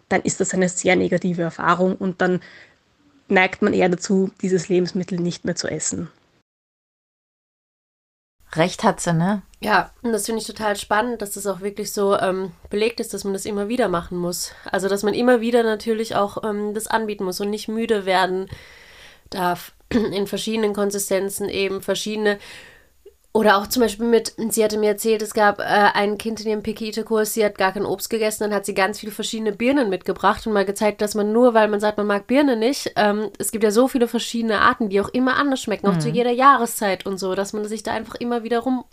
dann 0.09 0.23
ist 0.23 0.41
das 0.41 0.55
eine 0.55 0.69
sehr 0.69 0.97
negative 0.97 1.43
Erfahrung 1.43 1.97
und 1.97 2.21
dann 2.21 2.41
neigt 3.29 3.63
man 3.63 3.73
eher 3.73 3.89
dazu, 3.89 4.31
dieses 4.41 4.69
Lebensmittel 4.69 5.19
nicht 5.19 5.45
mehr 5.45 5.57
zu 5.57 5.69
essen. 5.69 6.09
Recht 8.55 8.85
hat 8.85 9.01
sie, 9.01 9.15
ne? 9.15 9.43
Ja, 9.61 9.91
und 10.03 10.13
das 10.13 10.27
finde 10.27 10.43
ich 10.43 10.47
total 10.47 10.77
spannend, 10.77 11.23
dass 11.23 11.33
das 11.33 11.47
auch 11.47 11.61
wirklich 11.63 11.93
so 11.93 12.19
ähm, 12.19 12.53
belegt 12.69 13.01
ist, 13.01 13.15
dass 13.15 13.25
man 13.25 13.33
das 13.33 13.47
immer 13.47 13.69
wieder 13.69 13.89
machen 13.89 14.19
muss. 14.19 14.53
Also, 14.71 14.89
dass 14.89 15.03
man 15.03 15.15
immer 15.15 15.41
wieder 15.41 15.63
natürlich 15.63 16.17
auch 16.17 16.45
ähm, 16.45 16.75
das 16.75 16.87
anbieten 16.87 17.25
muss 17.25 17.41
und 17.41 17.49
nicht 17.49 17.69
müde 17.69 18.05
werden 18.05 18.51
darf. 19.35 19.73
In 19.91 20.27
verschiedenen 20.27 20.73
Konsistenzen 20.73 21.49
eben 21.49 21.83
verschiedene 21.83 22.39
oder 23.35 23.57
auch 23.57 23.67
zum 23.67 23.81
Beispiel 23.81 24.07
mit, 24.07 24.35
sie 24.51 24.63
hatte 24.63 24.77
mir 24.77 24.91
erzählt, 24.91 25.23
es 25.23 25.33
gab 25.33 25.59
äh, 25.59 25.63
ein 25.63 26.19
Kind 26.19 26.41
in 26.43 26.49
ihrem 26.49 26.63
Pikite-Kurs, 26.63 27.33
sie 27.33 27.43
hat 27.43 27.57
gar 27.57 27.73
kein 27.73 27.87
Obst 27.87 28.11
gegessen, 28.11 28.43
dann 28.45 28.55
hat 28.55 28.67
sie 28.67 28.75
ganz 28.75 29.01
viele 29.01 29.13
verschiedene 29.13 29.53
Birnen 29.53 29.89
mitgebracht 29.89 30.47
und 30.47 30.53
mal 30.53 30.67
gezeigt, 30.67 31.01
dass 31.01 31.15
man 31.15 31.33
nur, 31.33 31.55
weil 31.55 31.69
man 31.69 31.81
sagt, 31.81 31.97
man 31.97 32.07
mag 32.07 32.27
Birne 32.27 32.57
nicht, 32.57 32.93
ähm, 32.97 33.31
es 33.39 33.51
gibt 33.51 33.65
ja 33.65 33.71
so 33.71 33.89
viele 33.89 34.07
verschiedene 34.07 34.61
Arten, 34.61 34.91
die 34.91 35.01
auch 35.01 35.09
immer 35.09 35.37
anders 35.37 35.63
schmecken, 35.63 35.89
auch 35.89 35.97
zu 35.99 36.09
Mhm. 36.09 36.15
jeder 36.15 36.31
Jahreszeit 36.31 37.07
und 37.07 37.17
so, 37.17 37.35
dass 37.35 37.55
man 37.55 37.65
sich 37.65 37.83
da 37.83 37.93
einfach 37.93 38.17
immer 38.17 38.43
wieder 38.43 38.59
rum, 38.59 38.85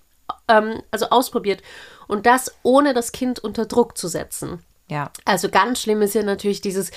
ähm, 0.48 0.84
also 0.90 1.10
ausprobiert. 1.10 1.62
Und 2.08 2.26
das 2.26 2.56
ohne 2.64 2.94
das 2.94 3.12
Kind 3.12 3.40
unter 3.40 3.66
Druck 3.66 3.98
zu 3.98 4.08
setzen. 4.08 4.64
Ja. 4.90 5.12
Also 5.24 5.50
ganz 5.50 5.82
schlimm 5.82 6.02
ist 6.02 6.16
ja 6.16 6.24
natürlich 6.24 6.62
dieses, 6.62 6.92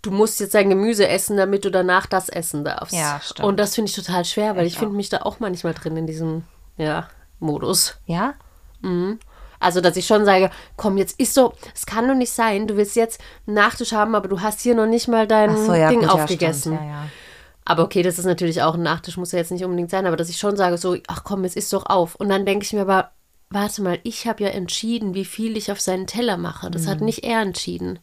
du 0.00 0.10
musst 0.10 0.40
jetzt 0.40 0.54
dein 0.54 0.70
Gemüse 0.70 1.08
essen, 1.08 1.36
damit 1.36 1.64
du 1.64 1.70
danach 1.70 2.06
das 2.06 2.28
essen 2.28 2.64
darfst. 2.64 2.94
Ja, 2.94 3.20
stimmt. 3.22 3.46
Und 3.46 3.56
das 3.58 3.74
finde 3.74 3.90
ich 3.90 3.96
total 3.96 4.24
schwer, 4.24 4.56
weil 4.56 4.66
Ich 4.66 4.74
ich 4.74 4.78
finde 4.78 4.94
mich 4.94 5.08
da 5.08 5.18
auch 5.22 5.40
manchmal 5.40 5.74
drin 5.74 5.96
in 5.96 6.06
diesem, 6.06 6.44
ja, 6.76 7.08
Modus. 7.40 7.96
Ja? 8.06 8.34
Also, 9.60 9.80
dass 9.80 9.96
ich 9.96 10.06
schon 10.06 10.24
sage, 10.24 10.50
komm, 10.76 10.96
jetzt 10.96 11.18
ist 11.20 11.34
so, 11.34 11.52
es 11.74 11.86
kann 11.86 12.08
doch 12.08 12.14
nicht 12.14 12.32
sein, 12.32 12.66
du 12.66 12.76
willst 12.76 12.96
jetzt 12.96 13.20
einen 13.46 13.54
Nachtisch 13.54 13.92
haben, 13.92 14.14
aber 14.14 14.28
du 14.28 14.40
hast 14.40 14.60
hier 14.60 14.74
noch 14.74 14.86
nicht 14.86 15.08
mal 15.08 15.26
dein 15.26 15.56
so, 15.56 15.74
ja, 15.74 15.88
Ding 15.88 16.00
gut, 16.00 16.08
ja, 16.08 16.14
aufgegessen. 16.14 16.74
stimmt. 16.74 16.80
Ja, 16.80 17.02
ja. 17.02 17.08
Aber 17.64 17.84
okay, 17.84 18.02
das 18.02 18.18
ist 18.18 18.24
natürlich 18.24 18.62
auch 18.62 18.74
ein 18.74 18.82
Nachtisch, 18.82 19.16
muss 19.16 19.30
ja 19.30 19.38
jetzt 19.38 19.52
nicht 19.52 19.64
unbedingt 19.64 19.90
sein, 19.90 20.06
aber 20.06 20.16
dass 20.16 20.28
ich 20.28 20.38
schon 20.38 20.56
sage, 20.56 20.78
so, 20.78 20.96
ach 21.06 21.22
komm, 21.22 21.44
jetzt 21.44 21.56
isst 21.56 21.72
doch 21.72 21.86
auf. 21.86 22.16
Und 22.16 22.28
dann 22.28 22.44
denke 22.44 22.64
ich 22.64 22.72
mir 22.72 22.82
aber, 22.82 23.12
warte 23.52 23.82
mal, 23.82 23.98
ich 24.02 24.26
habe 24.26 24.42
ja 24.44 24.50
entschieden, 24.50 25.14
wie 25.14 25.24
viel 25.24 25.56
ich 25.56 25.70
auf 25.72 25.80
seinen 25.80 26.06
Teller 26.06 26.36
mache. 26.36 26.70
Das 26.70 26.82
Mhm. 26.82 26.88
hat 26.88 27.00
nicht 27.00 27.24
er 27.24 27.40
entschieden. 27.42 27.98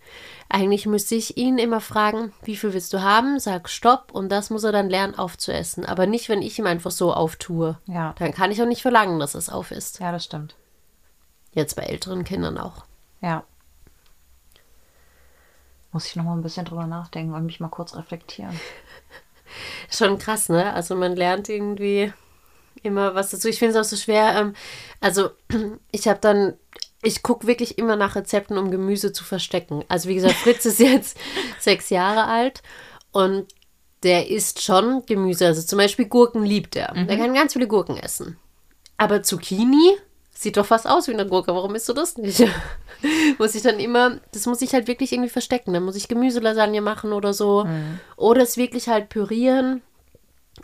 Eigentlich 0.50 0.86
müsste 0.86 1.16
ich 1.16 1.38
ihn 1.38 1.58
immer 1.58 1.82
fragen, 1.82 2.34
wie 2.44 2.56
viel 2.56 2.74
willst 2.74 2.94
du 2.94 3.02
haben? 3.02 3.40
Sag 3.40 3.70
Stopp 3.70 4.12
und 4.14 4.30
das 4.30 4.50
muss 4.50 4.64
er 4.64 4.72
dann 4.72 4.90
lernen 4.90 5.16
aufzuessen. 5.16 5.86
Aber 5.86 6.06
nicht, 6.08 6.30
wenn 6.30 6.42
ich 6.42 6.58
ihm 6.60 6.66
einfach 6.68 6.92
so 6.92 7.14
auftue. 7.14 7.78
Ja. 7.86 8.16
Dann 8.20 8.34
kann 8.34 8.52
ich 8.52 8.62
auch 8.62 8.68
nicht 8.68 8.82
verlangen, 8.82 9.20
dass 9.20 9.36
es 9.36 9.50
auf 9.50 9.72
ist. 9.72 10.00
Ja, 10.00 10.12
das 10.12 10.26
stimmt. 10.26 10.56
Jetzt 11.54 11.76
bei 11.76 11.84
älteren 11.84 12.24
Kindern 12.24 12.58
auch. 12.58 12.86
Ja. 13.22 13.44
Muss 15.92 16.06
ich 16.06 16.16
noch 16.16 16.24
mal 16.24 16.34
ein 16.36 16.44
bisschen 16.44 16.66
drüber 16.66 16.86
nachdenken 16.86 17.34
und 17.34 17.46
mich 17.46 17.60
mal 17.60 17.70
kurz 17.70 17.96
reflektieren. 17.96 18.60
Schon 19.90 20.20
krass, 20.20 20.50
ne? 20.50 20.74
Also 20.74 20.96
man 20.96 21.16
lernt 21.16 21.50
irgendwie 21.50 22.14
immer 22.84 23.16
was 23.16 23.32
dazu. 23.32 23.48
Ich 23.48 23.60
finde 23.60 23.78
es 23.78 23.86
auch 23.86 23.90
so 23.90 23.96
schwer. 23.96 24.36
Ähm, 24.36 24.54
also 25.00 25.30
ich 25.92 26.08
habe 26.08 26.20
dann, 26.20 26.54
ich 27.02 27.24
gucke 27.24 27.48
wirklich 27.48 27.78
immer 27.78 27.96
nach 27.96 28.16
Rezepten, 28.16 28.58
um 28.58 28.72
Gemüse 28.72 29.14
zu 29.14 29.24
verstecken. 29.24 29.84
Also 29.88 30.10
wie 30.10 30.16
gesagt, 30.16 30.36
Fritz 30.36 30.66
ist 30.66 30.80
jetzt 30.80 31.18
sechs 31.60 31.90
Jahre 31.90 32.26
alt 32.26 32.62
und 33.12 33.48
der 34.04 34.30
isst 34.30 34.64
schon 34.64 35.06
Gemüse. 35.06 35.46
Also 35.48 35.62
zum 35.62 35.78
Beispiel 35.78 36.06
Gurken 36.06 36.44
liebt 36.44 36.76
er. 36.76 36.94
Der 36.94 37.18
kann 37.18 37.34
ganz 37.34 37.54
viele 37.54 37.68
Gurken 37.68 37.98
essen. 37.98 38.38
Aber 38.98 39.24
Zucchini 39.24 39.98
sieht 40.34 40.56
doch 40.56 40.66
fast 40.66 40.88
aus 40.88 41.10
wie 41.10 41.14
eine 41.14 41.28
Gurke. 41.28 41.54
Warum 41.54 41.76
isst 41.76 41.90
du 41.90 41.94
das 41.94 42.18
nicht? 42.18 42.48
muss 43.40 43.56
ich 43.56 43.62
dann 43.62 43.78
immer, 43.80 44.22
das 44.32 44.46
muss 44.46 44.62
ich 44.62 44.74
halt 44.74 44.88
wirklich 44.88 45.12
irgendwie 45.12 45.30
verstecken. 45.30 45.74
Dann 45.74 45.84
muss 45.84 45.98
ich 45.98 46.08
Gemüselasagne 46.08 46.80
machen 46.80 47.12
oder 47.12 47.34
so. 47.34 47.68
Oder 48.16 48.44
es 48.44 48.56
wirklich 48.56 48.88
halt 48.88 49.10
pürieren 49.10 49.82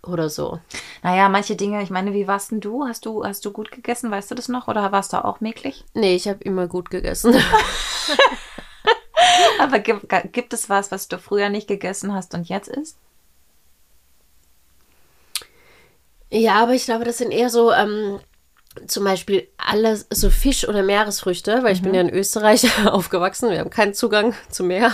oder 0.04 0.30
so. 0.30 0.60
Naja, 1.04 1.30
manche 1.30 1.56
Dinge, 1.56 1.82
ich 1.82 1.90
meine, 1.90 2.14
wie 2.14 2.28
warst 2.28 2.52
denn 2.52 2.62
du? 2.62 2.86
Hast 2.86 3.06
du, 3.06 3.26
hast 3.26 3.46
du 3.46 3.52
gut 3.52 3.72
gegessen, 3.72 4.12
weißt 4.12 4.32
du 4.32 4.36
das 4.36 4.48
noch? 4.48 4.68
Oder 4.68 4.92
warst 4.92 5.14
du 5.14 5.24
auch 5.24 5.42
mäglich? 5.42 5.84
Nee, 5.94 6.16
ich 6.16 6.28
habe 6.28 6.44
immer 6.44 6.68
gut 6.68 6.90
gegessen. 6.90 7.36
Aber 9.60 9.80
gibt, 9.80 10.08
gibt 10.34 10.54
es 10.54 10.70
was, 10.70 10.92
was 10.92 11.08
du 11.08 11.18
früher 11.18 11.50
nicht 11.50 11.68
gegessen 11.68 12.14
hast 12.14 12.34
und 12.34 12.48
jetzt 12.48 12.68
isst? 12.68 12.98
ja, 16.32 16.62
aber 16.62 16.74
ich 16.74 16.86
glaube, 16.86 17.06
das 17.06 17.18
sind 17.18 17.32
eher 17.32 17.50
so 17.50 17.72
ähm, 17.72 18.20
zum 18.88 19.04
Beispiel 19.04 19.48
alles 19.58 20.08
so 20.12 20.30
Fisch 20.30 20.68
oder 20.68 20.84
Meeresfrüchte, 20.84 21.64
weil 21.64 21.74
ich 21.74 21.82
bin 21.82 21.94
ja 21.94 22.02
in 22.02 22.10
Österreich 22.10 22.66
aufgewachsen. 22.86 23.50
Wir 23.50 23.60
haben 23.60 23.70
keinen 23.70 23.94
Zugang 23.94 24.34
zum 24.50 24.68
Meer. 24.68 24.92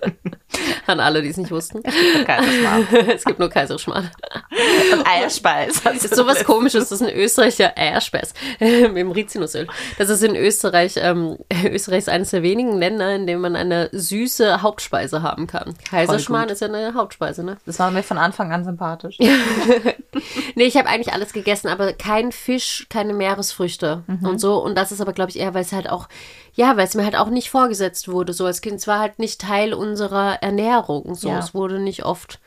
An 0.86 1.00
alle, 1.00 1.22
die 1.22 1.28
es 1.28 1.36
nicht 1.36 1.50
wussten. 1.50 1.82
es 1.84 3.24
gibt 3.24 3.38
nur 3.38 3.48
Kaiserschmarrn. 3.48 4.10
Und 4.92 5.06
Eierspeis. 5.06 5.82
Das 5.82 6.04
ist 6.04 6.14
sowas 6.14 6.44
komisches, 6.44 6.88
das 6.88 7.00
ist 7.00 7.08
in 7.08 7.16
Österreich 7.16 7.58
ja 7.58 7.72
Eierspeis 7.76 8.34
mit 8.58 8.96
dem 8.96 9.10
Rizinusöl. 9.10 9.66
Das 9.98 10.08
ist 10.08 10.22
in 10.22 10.36
Österreich, 10.36 10.94
ähm, 10.96 11.38
Österreich 11.64 11.98
ist 11.98 12.08
eines 12.08 12.30
der 12.30 12.42
wenigen 12.42 12.76
Länder, 12.78 13.14
in 13.14 13.26
dem 13.26 13.40
man 13.40 13.56
eine 13.56 13.88
süße 13.92 14.62
Hauptspeise 14.62 15.22
haben 15.22 15.46
kann. 15.46 15.74
Kaiserschmarrn 15.88 16.48
ist 16.48 16.60
ja 16.60 16.68
eine 16.68 16.94
Hauptspeise, 16.94 17.44
ne? 17.44 17.56
Das 17.66 17.78
war 17.78 17.90
mir 17.90 18.02
von 18.02 18.18
Anfang 18.18 18.52
an 18.52 18.64
sympathisch. 18.64 19.18
Nee, 20.54 20.64
ich 20.64 20.76
habe 20.76 20.88
eigentlich 20.88 21.14
alles 21.14 21.32
gegessen, 21.32 21.68
aber 21.68 21.92
kein 21.92 22.32
Fisch, 22.32 22.86
keine 22.90 23.14
Meeresfrüchte 23.14 24.04
und 24.22 24.38
so. 24.38 24.62
Und 24.62 24.76
das 24.76 24.92
ist 24.92 25.00
aber, 25.00 25.12
glaube 25.12 25.30
ich, 25.30 25.38
eher, 25.38 25.54
weil 25.54 25.62
es 25.62 25.72
halt 25.72 25.88
auch, 25.88 26.08
ja, 26.54 26.76
weil 26.76 26.86
es 26.86 26.94
mir 26.94 27.04
halt 27.04 27.16
auch 27.16 27.28
nicht 27.30 27.50
vorgesetzt 27.50 28.08
wurde. 28.08 28.32
So 28.32 28.46
als 28.46 28.60
Kind, 28.60 28.76
es 28.76 28.86
war 28.86 28.98
halt 28.98 29.18
nicht 29.18 29.40
Teil 29.40 29.74
unserer 29.74 30.42
Ernährung. 30.42 31.14
So, 31.14 31.28
Ja. 31.28 31.38
es 31.38 31.54
wurde 31.54 31.78
nicht 31.78 32.04
oft, 32.04 32.40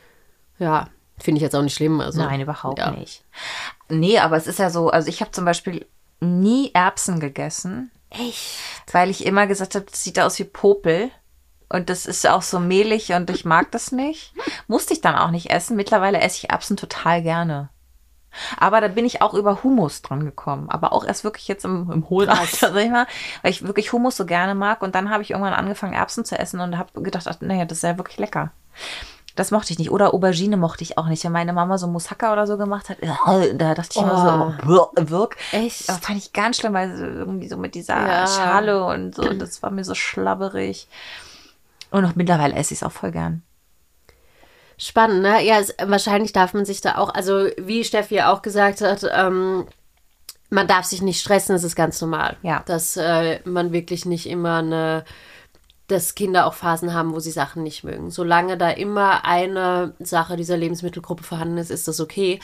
ja, 0.60 0.88
finde 1.18 1.38
ich 1.40 1.44
jetzt 1.44 1.56
auch 1.56 1.62
nicht 1.62 1.76
schlimm. 1.76 2.00
Also, 2.02 2.22
Nein, 2.22 2.42
überhaupt 2.42 2.80
ja. 2.80 2.92
nicht. 2.92 3.24
Nee, 3.90 4.20
aber 4.20 4.38
es 4.38 4.48
ist 4.48 4.60
ja 4.60 4.70
so, 4.70 4.90
also 4.90 5.08
ich 5.08 5.22
habe 5.22 5.32
zum 5.32 5.46
Beispiel 5.46 5.86
nie 6.20 6.72
Erbsen 6.74 7.20
gegessen, 7.20 7.92
Echt? 8.10 8.58
weil 8.92 9.10
ich 9.10 9.26
immer 9.26 9.48
gesagt 9.48 9.76
habe, 9.76 9.86
das 9.90 10.04
sieht 10.04 10.20
aus 10.20 10.38
wie 10.40 10.44
Popel. 10.46 11.10
Und 11.68 11.90
das 11.90 12.06
ist 12.06 12.28
auch 12.28 12.44
so 12.44 12.60
mehlig 12.60 13.12
und 13.14 13.28
ich 13.32 13.44
mag 13.44 13.72
das 13.72 13.92
nicht. 13.92 14.34
Musste 14.68 14.94
ich 14.94 15.02
dann 15.02 15.16
auch 15.16 15.32
nicht 15.32 15.50
essen. 15.50 15.76
Mittlerweile 15.76 16.22
esse 16.22 16.38
ich 16.38 16.50
Erbsen 16.52 16.78
total 16.78 17.24
gerne. 17.24 17.70
Aber 18.58 18.82
da 18.82 18.88
bin 18.88 19.06
ich 19.06 19.22
auch 19.22 19.34
über 19.34 19.64
Hummus 19.64 20.02
dran 20.02 20.26
gekommen. 20.26 20.70
Aber 20.70 20.94
auch 20.94 21.06
erst 21.06 21.24
wirklich 21.24 21.48
jetzt 21.48 21.66
im, 21.66 21.92
im 21.92 22.10
hohen 22.10 22.30
Alter, 22.30 22.46
sag 22.74 22.76
ich 22.76 22.90
mal, 22.90 23.08
weil 23.42 23.52
ich 23.52 23.66
wirklich 23.66 23.94
Hummus 23.94 24.18
so 24.18 24.26
gerne 24.26 24.56
mag. 24.56 24.82
Und 24.82 24.96
dann 24.96 25.10
habe 25.10 25.24
ich 25.24 25.32
irgendwann 25.32 25.54
angefangen, 25.54 25.94
Erbsen 25.94 26.26
zu 26.26 26.38
essen 26.38 26.60
und 26.60 26.78
habe 26.78 27.02
gedacht, 27.02 27.28
ach, 27.28 27.36
naja, 27.42 27.66
das 27.66 27.80
ist 27.80 27.84
ja 27.84 27.98
wirklich 27.98 28.18
lecker. 28.18 28.52
Das 29.36 29.52
mochte 29.52 29.74
ich 29.74 29.80
nicht. 29.80 29.92
Oder 29.92 30.14
Aubergine 30.14 30.56
mochte 30.56 30.84
ich 30.84 30.98
auch 30.98 31.08
nicht. 31.08 31.24
Wenn 31.26 31.34
meine 31.34 31.52
Mama 31.52 31.78
so 31.78 31.88
Moussaka 31.88 32.32
oder 32.32 32.48
so 32.48 32.58
gemacht 32.58 32.90
hat, 32.90 32.98
da 33.56 33.76
dachte 33.76 33.90
ich 33.92 34.02
immer 34.02 34.56
so, 34.64 34.70
oh, 34.70 35.10
wirk. 35.10 35.36
Echt? 35.52 35.90
Das 35.90 36.00
fand 36.00 36.18
ich 36.18 36.32
ganz 36.32 36.58
schlimm, 36.58 36.74
weil 36.74 36.98
irgendwie 36.98 37.50
so 37.50 37.58
mit 37.58 37.76
dieser 37.76 38.08
Ja. 38.08 38.28
Schale 38.28 38.86
und 38.86 39.14
so, 39.14 39.34
das 39.34 39.62
war 39.62 39.72
mir 39.72 39.84
so 39.84 39.94
schlabberig. 39.94 40.88
Und 41.92 42.06
auch 42.06 42.16
mittlerweile 42.16 42.56
esse 42.56 42.74
ich 42.74 42.82
es 42.82 42.84
auch 42.84 42.92
voll 42.92 43.12
gern. 43.12 43.44
Spannend, 44.78 45.22
ne? 45.22 45.44
Ja, 45.44 45.60
es, 45.60 45.74
wahrscheinlich 45.86 46.34
darf 46.34 46.54
man 46.54 46.66
sich 46.66 46.82
da 46.82 46.98
auch, 46.98 47.14
also 47.14 47.48
wie 47.58 47.84
Steffi 47.84 48.16
ja 48.16 48.34
auch 48.34 48.42
gesagt 48.42 48.82
hat, 48.82 49.06
ähm, 49.14 49.66
man 50.50 50.68
darf 50.68 50.86
sich 50.86 51.02
nicht 51.02 51.22
stressen, 51.22 51.56
das 51.56 51.64
ist 51.64 51.76
ganz 51.76 52.00
normal. 52.02 52.38
Ja. 52.42 52.64
Dass 52.66 52.98
äh, 52.98 53.40
man 53.46 53.72
wirklich 53.72 54.06
nicht 54.06 54.28
immer 54.28 54.58
eine, 54.58 55.06
dass 55.88 56.16
Kinder 56.16 56.46
auch 56.46 56.54
Phasen 56.54 56.94
haben, 56.94 57.14
wo 57.14 57.20
sie 57.20 57.32
Sachen 57.32 57.64
nicht 57.64 57.84
mögen. 57.84 58.12
Solange 58.12 58.58
da 58.58 58.70
immer 58.70 59.26
eine 59.26 59.94
Sache 60.00 60.36
dieser 60.36 60.58
Lebensmittelgruppe 60.58 61.24
vorhanden 61.24 61.58
ist, 61.58 61.72
ist 61.72 61.88
das 61.88 62.00
okay. 62.00 62.40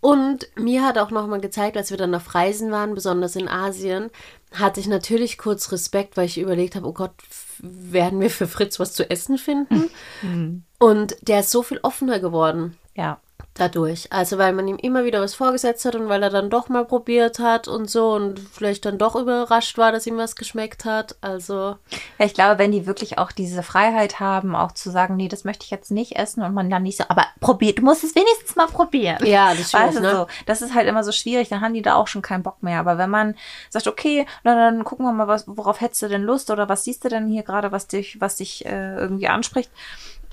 Und 0.00 0.48
mir 0.56 0.84
hat 0.84 0.98
auch 0.98 1.10
nochmal 1.10 1.40
gezeigt, 1.40 1.76
als 1.76 1.90
wir 1.90 1.96
dann 1.96 2.14
auf 2.14 2.34
Reisen 2.34 2.72
waren, 2.72 2.94
besonders 2.94 3.36
in 3.36 3.48
Asien, 3.48 4.10
hatte 4.54 4.80
ich 4.80 4.86
natürlich 4.86 5.38
kurz 5.38 5.72
Respekt, 5.72 6.16
weil 6.16 6.26
ich 6.26 6.38
überlegt 6.38 6.74
habe, 6.76 6.86
oh 6.86 6.92
Gott, 6.92 7.12
werden 7.58 8.20
wir 8.20 8.30
für 8.30 8.48
Fritz 8.48 8.80
was 8.80 8.92
zu 8.92 9.08
essen 9.08 9.38
finden? 9.38 9.90
Und 10.78 11.16
der 11.22 11.40
ist 11.40 11.50
so 11.50 11.62
viel 11.62 11.80
offener 11.82 12.18
geworden. 12.18 12.76
Ja. 12.94 13.20
Dadurch. 13.54 14.10
Also 14.10 14.38
weil 14.38 14.54
man 14.54 14.66
ihm 14.66 14.78
immer 14.78 15.04
wieder 15.04 15.20
was 15.20 15.34
vorgesetzt 15.34 15.84
hat 15.84 15.94
und 15.94 16.08
weil 16.08 16.22
er 16.22 16.30
dann 16.30 16.48
doch 16.48 16.70
mal 16.70 16.86
probiert 16.86 17.38
hat 17.38 17.68
und 17.68 17.90
so 17.90 18.12
und 18.12 18.40
vielleicht 18.40 18.86
dann 18.86 18.96
doch 18.96 19.14
überrascht 19.14 19.76
war, 19.76 19.92
dass 19.92 20.06
ihm 20.06 20.16
was 20.16 20.36
geschmeckt 20.36 20.86
hat. 20.86 21.16
Also. 21.20 21.76
Ja, 22.18 22.24
ich 22.24 22.32
glaube, 22.32 22.58
wenn 22.58 22.72
die 22.72 22.86
wirklich 22.86 23.18
auch 23.18 23.30
diese 23.30 23.62
Freiheit 23.62 24.20
haben, 24.20 24.56
auch 24.56 24.72
zu 24.72 24.90
sagen, 24.90 25.16
nee, 25.16 25.28
das 25.28 25.44
möchte 25.44 25.64
ich 25.64 25.70
jetzt 25.70 25.90
nicht 25.90 26.16
essen 26.16 26.42
und 26.42 26.54
man 26.54 26.70
dann 26.70 26.82
nicht 26.82 26.96
so, 26.96 27.04
aber 27.08 27.26
probiert, 27.40 27.78
du 27.78 27.82
musst 27.82 28.04
es 28.04 28.14
wenigstens 28.14 28.56
mal 28.56 28.68
probieren. 28.68 29.18
Ja, 29.26 29.50
das 29.50 29.60
ist 29.60 29.74
weißt 29.74 29.98
du, 29.98 30.00
ne? 30.00 30.10
so, 30.10 30.26
das 30.46 30.62
ist 30.62 30.74
halt 30.74 30.88
immer 30.88 31.04
so 31.04 31.12
schwierig, 31.12 31.50
dann 31.50 31.60
haben 31.60 31.74
die 31.74 31.82
da 31.82 31.96
auch 31.96 32.06
schon 32.06 32.22
keinen 32.22 32.42
Bock 32.42 32.62
mehr. 32.62 32.80
Aber 32.80 32.96
wenn 32.96 33.10
man 33.10 33.34
sagt, 33.68 33.86
okay, 33.86 34.24
na, 34.44 34.54
dann 34.54 34.82
gucken 34.84 35.04
wir 35.04 35.12
mal, 35.12 35.28
was, 35.28 35.44
worauf 35.46 35.82
hättest 35.82 36.00
du 36.00 36.08
denn 36.08 36.22
Lust 36.22 36.50
oder 36.50 36.70
was 36.70 36.84
siehst 36.84 37.04
du 37.04 37.10
denn 37.10 37.28
hier 37.28 37.42
gerade, 37.42 37.70
was 37.70 37.86
dich, 37.86 38.18
was 38.18 38.36
dich 38.36 38.64
äh, 38.64 38.96
irgendwie 38.96 39.28
anspricht, 39.28 39.70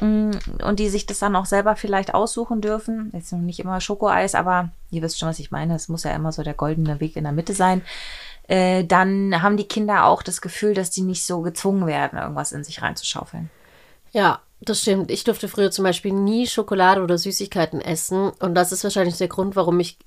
und 0.02 0.80
die 0.80 0.90
sich 0.90 1.06
das 1.06 1.20
dann 1.20 1.36
auch 1.36 1.46
selber 1.46 1.76
vielleicht 1.76 2.14
aussuchen 2.14 2.62
dürfen. 2.62 3.12
Jetzt 3.14 3.32
noch 3.32 3.40
nicht 3.40 3.60
immer 3.60 3.82
Schokoeis, 3.82 4.36
aber 4.36 4.70
ihr 4.92 5.02
wisst 5.02 5.20
schon, 5.20 5.30
was 5.30 5.40
ich 5.40 5.52
meine. 5.52 5.76
Es 5.76 5.90
muss 5.90 6.04
ja 6.04 6.16
immer 6.16 6.32
so 6.32 6.44
der 6.44 6.54
goldene 6.54 7.00
Weg 7.00 7.16
in 7.16 7.24
der 7.24 7.34
Mitte 7.34 7.54
sein. 7.54 7.82
Äh, 8.48 8.84
dann 8.86 9.42
haben 9.42 9.58
die 9.58 9.68
Kinder 9.68 10.06
auch 10.06 10.24
das 10.24 10.42
Gefühl, 10.42 10.74
dass 10.74 10.90
die 10.90 11.02
nicht 11.02 11.26
so 11.26 11.42
gezwungen 11.42 11.86
werden, 11.86 12.18
irgendwas 12.18 12.52
in 12.52 12.64
sich 12.64 12.82
reinzuschaufeln. 12.82 13.50
Ja, 14.12 14.40
das 14.62 14.82
stimmt. 14.82 15.12
Ich 15.12 15.24
durfte 15.24 15.48
früher 15.48 15.72
zum 15.72 15.84
Beispiel 15.84 16.14
nie 16.14 16.48
Schokolade 16.48 17.02
oder 17.02 17.18
Süßigkeiten 17.18 17.80
essen. 17.80 18.32
Und 18.40 18.56
das 18.56 18.72
ist 18.72 18.84
wahrscheinlich 18.84 19.18
der 19.18 19.28
Grund, 19.28 19.56
warum 19.56 19.80
ich 19.80 19.98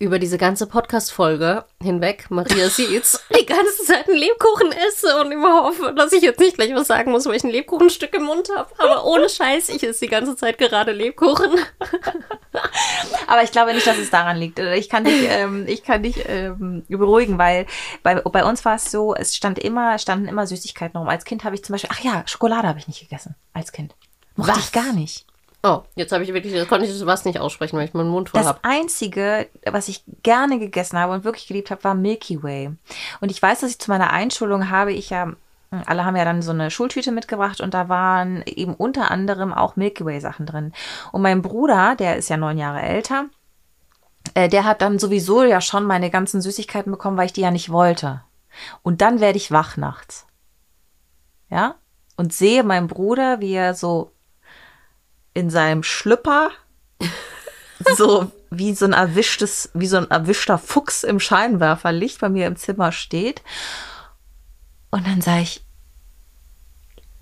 über 0.00 0.20
diese 0.20 0.38
ganze 0.38 0.68
Podcast-Folge 0.68 1.64
hinweg, 1.82 2.26
Maria 2.30 2.68
sieht's, 2.68 3.20
die 3.36 3.44
ganze 3.44 3.84
Zeit 3.84 4.08
einen 4.08 4.16
Lebkuchen 4.16 4.70
esse 4.70 5.20
und 5.20 5.32
immer 5.32 5.64
hoffe, 5.64 5.92
dass 5.92 6.12
ich 6.12 6.22
jetzt 6.22 6.38
nicht 6.38 6.56
gleich 6.56 6.72
was 6.74 6.86
sagen 6.86 7.10
muss, 7.10 7.26
weil 7.26 7.34
ich 7.34 7.42
ein 7.42 7.50
Lebkuchenstück 7.50 8.14
im 8.14 8.22
Mund 8.22 8.48
habe. 8.54 8.70
Aber 8.78 9.04
ohne 9.04 9.28
Scheiß, 9.28 9.68
ich 9.70 9.82
esse 9.82 10.00
die 10.04 10.10
ganze 10.10 10.36
Zeit 10.36 10.58
gerade 10.58 10.92
Lebkuchen. 10.92 11.50
Aber 13.26 13.42
ich 13.42 13.50
glaube 13.50 13.74
nicht, 13.74 13.86
dass 13.86 13.98
es 13.98 14.10
daran 14.10 14.36
liegt. 14.36 14.60
Ich 14.60 14.88
kann 14.88 15.04
dich, 15.04 15.26
ähm, 15.28 15.64
ich 15.66 15.82
kann 15.82 16.02
dich 16.02 16.24
ähm, 16.28 16.84
beruhigen, 16.88 17.38
weil 17.38 17.66
bei, 18.04 18.14
bei 18.16 18.44
uns 18.44 18.64
war 18.64 18.76
es 18.76 18.90
so, 18.90 19.14
es 19.14 19.34
stand 19.34 19.58
immer, 19.58 19.98
standen 19.98 20.28
immer 20.28 20.46
Süßigkeiten 20.46 20.96
rum. 20.96 21.08
Als 21.08 21.24
Kind 21.24 21.42
habe 21.42 21.56
ich 21.56 21.64
zum 21.64 21.74
Beispiel, 21.74 21.90
ach 21.92 22.00
ja, 22.00 22.22
Schokolade 22.26 22.68
habe 22.68 22.78
ich 22.78 22.86
nicht 22.86 23.00
gegessen. 23.00 23.34
Als 23.52 23.72
Kind. 23.72 23.94
Mochte 24.36 24.52
Was? 24.52 24.58
ich 24.66 24.72
gar 24.72 24.92
nicht. 24.92 25.26
Oh, 25.64 25.82
jetzt 25.96 26.12
habe 26.12 26.22
ich 26.22 26.32
wirklich, 26.32 26.52
jetzt 26.52 26.68
konnte 26.68 26.86
ich 26.86 26.92
das 26.92 27.04
was 27.04 27.24
nicht 27.24 27.40
aussprechen, 27.40 27.76
weil 27.76 27.84
ich 27.86 27.94
meinen 27.94 28.10
Mund 28.10 28.28
voll 28.28 28.40
Das 28.40 28.48
habe. 28.48 28.60
einzige, 28.62 29.48
was 29.66 29.88
ich 29.88 30.04
gerne 30.22 30.58
gegessen 30.60 30.98
habe 30.98 31.12
und 31.12 31.24
wirklich 31.24 31.48
geliebt 31.48 31.70
habe, 31.72 31.82
war 31.82 31.94
Milky 31.94 32.42
Way. 32.42 32.70
Und 33.20 33.30
ich 33.30 33.42
weiß, 33.42 33.60
dass 33.60 33.70
ich 33.70 33.78
zu 33.80 33.90
meiner 33.90 34.10
Einschulung 34.10 34.70
habe 34.70 34.92
ich 34.92 35.10
ja, 35.10 35.32
alle 35.86 36.04
haben 36.04 36.14
ja 36.16 36.24
dann 36.24 36.42
so 36.42 36.52
eine 36.52 36.70
Schultüte 36.70 37.10
mitgebracht 37.10 37.60
und 37.60 37.74
da 37.74 37.88
waren 37.88 38.42
eben 38.46 38.74
unter 38.74 39.10
anderem 39.10 39.52
auch 39.52 39.74
Milky 39.74 40.04
Way 40.04 40.20
Sachen 40.20 40.46
drin. 40.46 40.72
Und 41.10 41.22
mein 41.22 41.42
Bruder, 41.42 41.96
der 41.96 42.16
ist 42.16 42.28
ja 42.28 42.36
neun 42.36 42.56
Jahre 42.56 42.80
älter, 42.80 43.24
äh, 44.34 44.48
der 44.48 44.64
hat 44.64 44.80
dann 44.80 45.00
sowieso 45.00 45.42
ja 45.42 45.60
schon 45.60 45.84
meine 45.84 46.10
ganzen 46.10 46.40
Süßigkeiten 46.40 46.92
bekommen, 46.92 47.16
weil 47.16 47.26
ich 47.26 47.32
die 47.32 47.40
ja 47.40 47.50
nicht 47.50 47.70
wollte. 47.70 48.22
Und 48.82 49.00
dann 49.00 49.18
werde 49.20 49.38
ich 49.38 49.50
wach 49.50 49.76
nachts. 49.76 50.26
Ja? 51.50 51.74
Und 52.16 52.32
sehe 52.32 52.62
meinen 52.62 52.86
Bruder, 52.86 53.40
wie 53.40 53.54
er 53.54 53.74
so 53.74 54.12
in 55.38 55.50
seinem 55.50 55.84
Schlüpper 55.84 56.50
so 57.96 58.32
wie 58.50 58.74
so 58.74 58.86
ein 58.86 58.92
erwischtes, 58.92 59.70
wie 59.72 59.86
so 59.86 59.98
ein 59.98 60.10
erwischter 60.10 60.58
Fuchs 60.58 61.04
im 61.04 61.20
Scheinwerferlicht 61.20 62.20
bei 62.20 62.28
mir 62.28 62.48
im 62.48 62.56
Zimmer 62.56 62.90
steht. 62.90 63.42
Und 64.90 65.06
dann 65.06 65.20
sage 65.20 65.42
ich, 65.42 65.64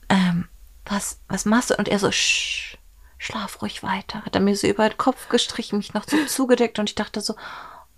ähm, 0.09 0.49
was, 0.87 1.21
was 1.29 1.45
machst 1.45 1.71
du? 1.71 1.75
Und 1.75 1.89
er 1.89 1.99
so, 1.99 2.11
Sch, 2.11 2.79
schlaf 3.19 3.61
ruhig 3.61 3.83
weiter. 3.83 4.25
Hat 4.25 4.35
er 4.35 4.41
mir 4.41 4.57
so 4.57 4.67
über 4.67 4.89
den 4.89 4.97
Kopf 4.97 5.29
gestrichen, 5.29 5.77
mich 5.77 5.93
noch 5.93 6.05
so 6.09 6.17
zugedeckt 6.27 6.79
und 6.79 6.89
ich 6.89 6.95
dachte 6.95 7.21
so, 7.21 7.35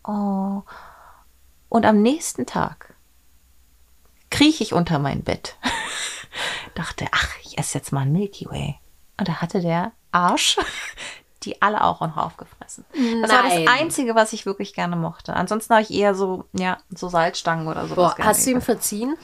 oh. 0.02 0.62
Und 1.68 1.87
am 1.87 2.02
nächsten 2.02 2.44
Tag 2.44 2.94
krieche 4.31 4.64
ich 4.64 4.72
unter 4.72 4.98
mein 4.98 5.22
Bett. 5.22 5.57
dachte, 6.74 7.07
ach, 7.12 7.37
ich 7.44 7.57
esse 7.57 7.78
jetzt 7.78 7.92
mal 7.92 8.00
ein 8.00 8.12
Milky 8.12 8.46
Way. 8.46 8.81
Und 9.18 9.28
da 9.28 9.40
hatte 9.40 9.61
der 9.61 9.92
Arsch 10.12 10.59
die 11.44 11.62
alle 11.62 11.85
auch 11.85 12.00
noch 12.00 12.16
aufgefressen. 12.16 12.85
Das 13.22 13.31
war 13.31 13.42
Nein. 13.42 13.64
das 13.64 13.81
Einzige, 13.81 14.14
was 14.14 14.33
ich 14.33 14.44
wirklich 14.44 14.74
gerne 14.74 14.96
mochte. 14.96 15.35
Ansonsten 15.35 15.72
habe 15.72 15.83
ich 15.83 15.92
eher 15.92 16.14
so, 16.14 16.44
ja, 16.52 16.78
so 16.94 17.09
Salzstangen 17.09 17.68
oder 17.68 17.87
so. 17.87 17.94
Boah, 17.94 18.14
hast 18.18 18.44
du 18.44 18.50
ihm 18.50 18.61
verziehen? 18.61 19.16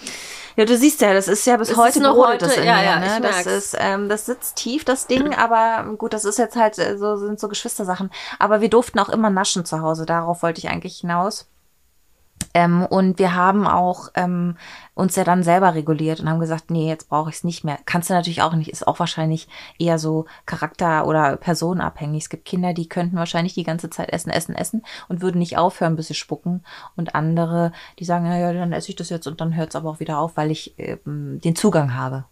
Ja, 0.56 0.64
du 0.64 0.76
siehst 0.76 1.00
ja, 1.00 1.12
das 1.12 1.26
ist 1.26 1.44
ja 1.46 1.56
bis 1.56 1.70
Es 1.70 1.76
heute 1.76 2.00
noch 2.00 2.14
brodelt 2.14 2.42
das 2.42 2.52
heute, 2.52 2.60
in 2.60 2.66
ja, 2.66 2.76
mir, 2.76 2.84
ja, 2.84 2.98
ne? 3.00 3.20
Das 3.20 3.46
ist, 3.46 3.76
ähm, 3.78 4.08
das 4.08 4.26
sitzt 4.26 4.56
tief, 4.56 4.84
das 4.84 5.08
Ding, 5.08 5.34
aber 5.36 5.84
gut, 5.96 6.12
das 6.12 6.24
ist 6.24 6.38
jetzt 6.38 6.54
halt 6.54 6.78
äh, 6.78 6.96
so, 6.96 7.16
sind 7.16 7.40
so 7.40 7.48
Geschwistersachen. 7.48 8.10
Aber 8.38 8.60
wir 8.60 8.70
durften 8.70 9.00
auch 9.00 9.08
immer 9.08 9.30
naschen 9.30 9.64
zu 9.64 9.80
Hause, 9.80 10.06
darauf 10.06 10.42
wollte 10.42 10.60
ich 10.60 10.68
eigentlich 10.68 10.98
hinaus. 10.98 11.48
Ähm, 12.54 12.86
und 12.86 13.18
wir 13.18 13.34
haben 13.34 13.66
auch 13.66 14.10
ähm, 14.14 14.56
uns 14.94 15.16
ja 15.16 15.24
dann 15.24 15.42
selber 15.42 15.74
reguliert 15.74 16.20
und 16.20 16.30
haben 16.30 16.38
gesagt, 16.38 16.70
nee, 16.70 16.88
jetzt 16.88 17.08
brauche 17.08 17.28
ich 17.30 17.36
es 17.36 17.44
nicht 17.44 17.64
mehr. 17.64 17.78
Kannst 17.84 18.08
du 18.08 18.14
natürlich 18.14 18.42
auch 18.42 18.54
nicht, 18.54 18.70
ist 18.70 18.86
auch 18.86 19.00
wahrscheinlich 19.00 19.48
eher 19.76 19.98
so 19.98 20.26
charakter- 20.46 21.06
oder 21.06 21.36
personenabhängig. 21.36 22.22
Es 22.22 22.28
gibt 22.28 22.44
Kinder, 22.44 22.72
die 22.72 22.88
könnten 22.88 23.16
wahrscheinlich 23.16 23.54
die 23.54 23.64
ganze 23.64 23.90
Zeit 23.90 24.12
essen, 24.12 24.30
essen, 24.30 24.54
essen 24.54 24.84
und 25.08 25.20
würden 25.20 25.38
nicht 25.40 25.58
aufhören, 25.58 25.96
bis 25.96 26.06
sie 26.06 26.14
spucken. 26.14 26.64
Und 26.96 27.16
andere, 27.16 27.72
die 27.98 28.04
sagen, 28.04 28.26
ja, 28.26 28.36
ja, 28.38 28.52
dann 28.52 28.72
esse 28.72 28.90
ich 28.90 28.96
das 28.96 29.10
jetzt 29.10 29.26
und 29.26 29.40
dann 29.40 29.56
hört 29.56 29.70
es 29.70 29.76
aber 29.76 29.90
auch 29.90 30.00
wieder 30.00 30.18
auf, 30.20 30.36
weil 30.36 30.52
ich 30.52 30.74
ähm, 30.78 31.40
den 31.42 31.56
Zugang 31.56 31.94
habe. 31.94 32.24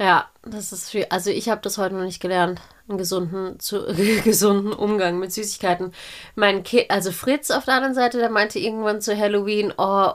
Ja, 0.00 0.30
das 0.42 0.72
ist 0.72 0.88
viel. 0.88 1.06
Also 1.10 1.28
ich 1.28 1.50
habe 1.50 1.60
das 1.60 1.76
heute 1.76 1.94
noch 1.94 2.04
nicht 2.04 2.22
gelernt, 2.22 2.62
einen 2.88 2.96
gesunden, 2.96 3.60
zu, 3.60 3.84
gesunden 4.24 4.72
Umgang 4.72 5.18
mit 5.18 5.30
Süßigkeiten. 5.30 5.92
Mein 6.34 6.62
Kind, 6.62 6.90
also 6.90 7.12
Fritz 7.12 7.50
auf 7.50 7.66
der 7.66 7.74
anderen 7.74 7.94
Seite, 7.94 8.16
der 8.16 8.30
meinte 8.30 8.58
irgendwann 8.58 9.02
zu 9.02 9.16
Halloween, 9.16 9.74
oh, 9.76 10.12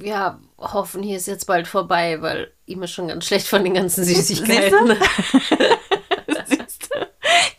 ja, 0.00 0.40
hoffen, 0.56 1.02
hier 1.02 1.18
ist 1.18 1.26
jetzt 1.26 1.46
bald 1.46 1.68
vorbei, 1.68 2.22
weil 2.22 2.52
ihm 2.64 2.82
ist 2.82 2.92
schon 2.92 3.08
ganz 3.08 3.26
schlecht 3.26 3.48
von 3.48 3.62
den 3.62 3.74
ganzen 3.74 4.02
Süßigkeiten. 4.06 4.96
Siehst 6.46 6.88
du? 6.90 6.98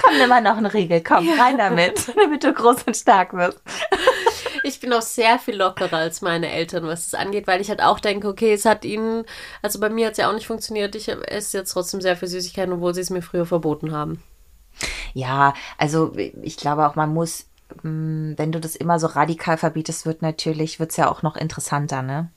Komm, 0.02 0.18
nimm 0.18 0.30
mal 0.30 0.42
noch 0.42 0.58
einen 0.58 0.66
Riegel, 0.66 1.02
komm, 1.02 1.30
rein 1.40 1.58
damit, 1.58 2.12
damit 2.16 2.44
du 2.44 2.52
groß 2.52 2.84
und 2.84 2.98
stark 2.98 3.34
wirst. 3.34 3.62
Ich 4.64 4.80
bin 4.80 4.94
auch 4.94 5.02
sehr 5.02 5.40
viel 5.40 5.56
lockerer 5.56 5.98
als 5.98 6.22
meine 6.22 6.50
Eltern, 6.50 6.86
was 6.88 7.12
das 7.12 7.20
angeht, 7.20 7.48
weil 7.48 7.62
ich 7.62 7.70
halt 7.70 7.82
auch 7.82 8.00
denke, 8.00 8.28
okay, 8.28 8.54
es 8.54 8.66
hat 8.66 8.86
ihnen, 8.86 9.26
also 9.62 9.80
bei 9.80 9.90
mir 9.90 10.08
hat 10.08 10.14
es 10.14 10.18
ja 10.18 10.30
auch 10.30 10.34
nicht 10.34 10.48
funktioniert. 10.48 10.96
Ich 10.96 11.10
esse 11.10 11.58
jetzt 11.58 11.72
trotzdem 11.74 12.02
sehr 12.02 12.16
viel 12.16 12.30
Süßigkeiten, 12.30 12.74
obwohl 12.74 12.94
sie 12.96 13.02
es 13.02 13.10
mir 13.10 13.22
früher 13.22 13.46
verboten 13.46 13.92
haben. 13.92 14.24
Ja, 15.14 15.54
also 15.78 16.14
ich 16.16 16.58
glaube 16.58 16.88
auch, 16.88 16.96
man 16.96 17.14
muss, 17.14 17.46
mh, 17.84 18.38
wenn 18.38 18.52
du 18.52 18.60
das 18.60 18.76
immer 18.76 19.00
so 19.00 19.08
radikal 19.08 19.58
verbietest, 19.58 20.06
wird 20.06 20.22
natürlich, 20.22 20.80
wird's 20.80 20.98
ja 20.98 21.12
auch 21.12 21.22
noch 21.22 21.36
interessanter, 21.36 22.02
ne? 22.02 22.30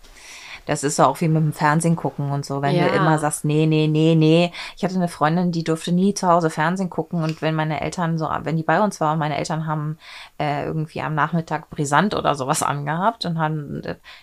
Das 0.66 0.85
ist 0.85 0.96
so 0.96 1.05
auch 1.05 1.20
wie 1.20 1.29
mit 1.29 1.42
dem 1.42 1.52
Fernsehen 1.52 1.96
gucken 1.96 2.31
und 2.31 2.44
so. 2.44 2.61
Wenn 2.61 2.74
Ja. 2.76 2.88
du 2.88 2.94
immer 2.94 3.18
sagst, 3.18 3.44
nee, 3.44 3.66
nee, 3.66 3.87
nee, 3.87 4.14
nee. 4.14 4.52
Ich 4.76 4.85
hatte 4.85 4.96
eine 4.96 5.09
Freundin, 5.09 5.52
die 5.52 5.64
durfte 5.64 5.92
nie 5.92 6.12
zu 6.12 6.29
Hause 6.29 6.50
Fernsehen 6.50 6.90
gucken. 6.90 7.22
Und 7.22 7.40
wenn 7.40 7.55
meine 7.55 7.81
Eltern 7.81 8.18
so, 8.18 8.29
wenn 8.42 8.57
die 8.57 8.62
bei 8.62 8.81
uns 8.83 9.00
waren, 9.00 9.18
meine 9.18 9.37
Eltern 9.38 9.66
haben 9.66 9.98
äh, 10.38 10.64
irgendwie 10.66 11.00
am 11.00 11.14
Nachmittag 11.14 11.70
brisant 11.70 12.14
oder 12.14 12.35
sowas 12.35 12.62
angehabt 12.64 13.24
und 13.24 13.38
haben, 13.38 13.81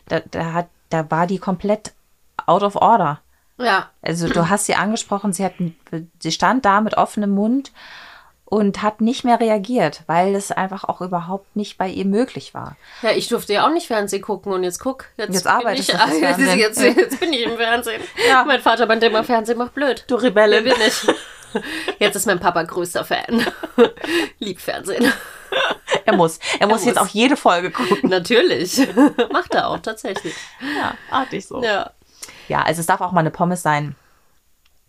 da, 0.08 0.20
da 0.32 0.54
hat, 0.54 0.68
da 0.90 1.10
war 1.10 1.26
die 1.28 1.40
komplett 1.40 1.94
out 2.46 2.62
of 2.64 2.76
order. 2.76 3.20
Ja, 3.58 3.90
Also 4.02 4.28
du 4.28 4.50
hast 4.50 4.66
sie 4.66 4.76
angesprochen, 4.76 5.32
sie 5.32 5.46
hat, 5.46 5.54
sie 6.20 6.32
stand 6.32 6.66
da 6.66 6.82
mit 6.82 6.98
offenem 6.98 7.30
Mund 7.30 7.72
und 8.54 8.84
hat 8.84 9.02
nicht 9.02 9.24
mehr 9.24 9.40
reagiert, 9.40 10.04
weil 10.06 10.36
es 10.36 10.52
einfach 10.52 10.84
auch 10.84 11.02
überhaupt 11.02 11.56
nicht 11.56 11.80
bei 11.80 11.90
ihr 11.90 12.06
möglich 12.06 12.54
war. 12.54 12.78
Ja, 13.02 13.10
ich 13.10 13.28
durfte 13.28 13.52
ja 13.54 13.66
auch 13.66 13.72
nicht 13.72 13.88
Fernsehen 13.88 14.22
gucken 14.22 14.54
und 14.54 14.64
jetzt 14.64 14.78
guck, 14.78 15.06
jetzt, 15.18 15.34
Jetzt 15.34 15.44
bin 15.46 15.52
arbeitest 15.54 15.90
ich, 15.90 15.96
fürs 15.96 16.38
jetzt, 16.38 16.80
jetzt, 16.80 16.98
jetzt 16.98 17.20
bin 17.20 17.34
ich 17.34 17.42
im 17.46 17.58
Fernsehen. 17.58 18.00
Ja. 18.28 18.46
Mein 18.46 18.62
Vater 18.62 18.86
meinte 18.86 19.08
immer, 19.08 19.24
Fernsehen 19.24 19.58
macht 19.58 19.74
blöd. 19.74 20.06
Du 20.08 20.18
Wer 20.18 20.26
Rebellin. 20.26 20.66
bin 20.66 20.74
ich? 20.86 21.08
Jetzt 21.98 22.16
ist 22.16 22.28
mein 22.28 22.40
Papa 22.40 22.62
größter 22.62 23.04
Fan. 23.04 23.44
Lieb 24.40 24.62
Fernsehen. 24.62 25.12
Er 26.06 26.16
muss. 26.16 26.40
Er 26.60 26.68
muss 26.68 26.84
jetzt 26.84 26.98
muss. 27.00 27.08
auch 27.08 27.14
jede 27.14 27.38
Folge 27.38 27.70
gucken. 27.72 28.10
Natürlich. 28.10 28.82
Macht 29.32 29.54
er 29.54 29.70
auch, 29.70 29.78
tatsächlich. 29.80 30.34
Ja, 30.60 30.96
artig 31.12 31.48
so. 31.48 31.64
Ja. 31.64 31.92
Ja, 32.48 32.64
also 32.64 32.82
es 32.82 32.88
darf 32.88 33.02
auch 33.02 33.12
mal 33.12 33.22
eine 33.22 33.30
Pommes 33.32 33.62
sein. 33.62 33.96